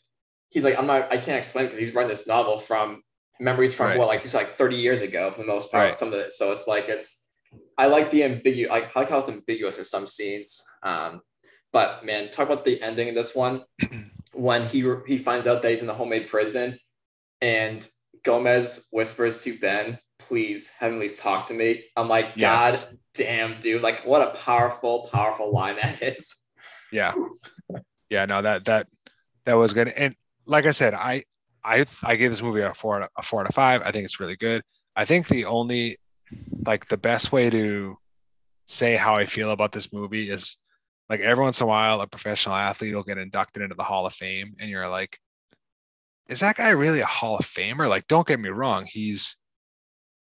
[0.50, 3.04] he's like, I'm not, I can't explain because he's writing this novel from
[3.40, 3.98] memories from Right.
[4.00, 5.86] what like he's like 30 years ago for the most part.
[5.86, 5.96] Right.
[5.96, 6.34] Some of it.
[6.34, 7.30] So it's like it's
[7.78, 10.60] I like the ambiguous I like how it's ambiguous in some scenes.
[10.82, 11.22] Um,
[11.72, 13.64] but man, talk about the ending of this one
[14.34, 16.80] when he he finds out that he's in the homemade prison
[17.42, 17.88] and
[18.24, 21.84] Gomez whispers to Ben, please have him at least talk to me.
[21.98, 22.86] I'm like, Yes.
[22.86, 23.82] God damn, dude.
[23.82, 26.36] Like what a powerful, powerful line that is.
[26.94, 27.14] Yeah.
[28.10, 28.88] Yeah, no, that that
[29.46, 29.88] that was good.
[29.88, 30.14] And
[30.46, 31.24] like I said, I
[31.64, 33.82] I I gave this movie a four a four out of five.
[33.86, 34.62] I think it's really good.
[34.94, 35.98] I think the only
[36.66, 37.98] like the best way to
[38.68, 40.58] say how I feel about this movie is
[41.10, 44.06] like every once in a while a professional athlete will get inducted into the Hall
[44.06, 45.18] of Fame and you're like,
[46.32, 47.90] is that guy really a Hall of Famer?
[47.90, 49.36] Like, don't get me wrong, he's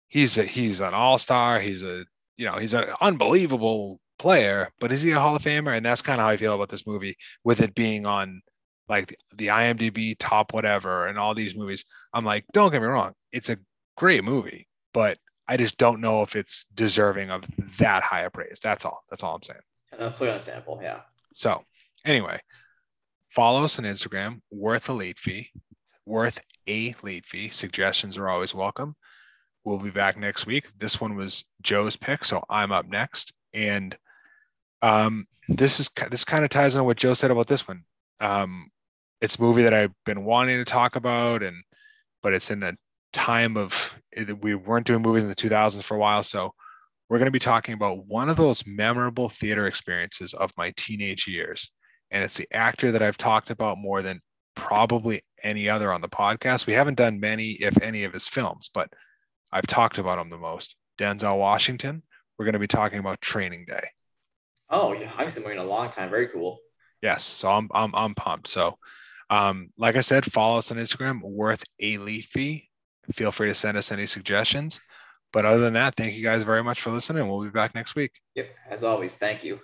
[0.07, 2.05] he's a, he's an all-star, he's a
[2.37, 5.75] you know, he's an unbelievable player, but is he a Hall of Famer?
[5.75, 8.41] And that's kind of how I feel about this movie, with it being on
[8.87, 11.83] like the IMDb top whatever and all these movies.
[12.13, 13.57] I'm like, don't get me wrong, it's a
[13.97, 15.17] great movie, but
[15.49, 17.43] I just don't know if it's deserving of
[17.79, 18.59] that high a praise.
[18.63, 19.03] That's all.
[19.09, 19.59] That's all I'm saying.
[19.97, 20.79] That's an example.
[20.81, 21.01] Yeah.
[21.33, 21.63] So
[22.05, 22.39] anyway,
[23.31, 25.49] follow us on Instagram, worth a late fee,
[26.09, 27.49] worth a late fee.
[27.49, 28.95] Suggestions are always welcome.
[29.63, 30.67] We'll be back next week.
[30.77, 33.31] This one was Joe's pick, so I'm up next.
[33.53, 33.95] And
[34.81, 37.83] um, this is this kind of ties into what Joe said about this one.
[38.19, 38.69] Um,
[39.21, 41.55] it's a movie that I've been wanting to talk about, and
[42.23, 42.73] but it's in a
[43.13, 43.93] time of
[44.41, 46.51] we weren't doing movies in the 2000s for a while, so
[47.07, 51.27] we're going to be talking about one of those memorable theater experiences of my teenage
[51.27, 51.71] years,
[52.11, 54.21] and it's the actor that I've talked about more than
[54.55, 56.67] probably any other on the podcast.
[56.67, 58.89] We haven't done many, if any, of his films, but
[59.51, 60.75] I've talked about him the most.
[60.97, 62.03] Denzel Washington.
[62.37, 63.87] We're going to be talking about Training Day.
[64.69, 66.09] Oh, yeah, I haven't seen him in a long time.
[66.09, 66.59] Very cool.
[67.01, 68.49] Yes, so I'm I'm I'm pumped.
[68.49, 68.77] So,
[69.29, 71.21] um, like I said, follow us on Instagram.
[71.21, 72.69] Worth a late fee.
[73.13, 74.79] Feel free to send us any suggestions.
[75.31, 77.27] But other than that, thank you guys very much for listening.
[77.27, 78.11] We'll be back next week.
[78.35, 78.47] Yep.
[78.69, 79.59] As always, thank you.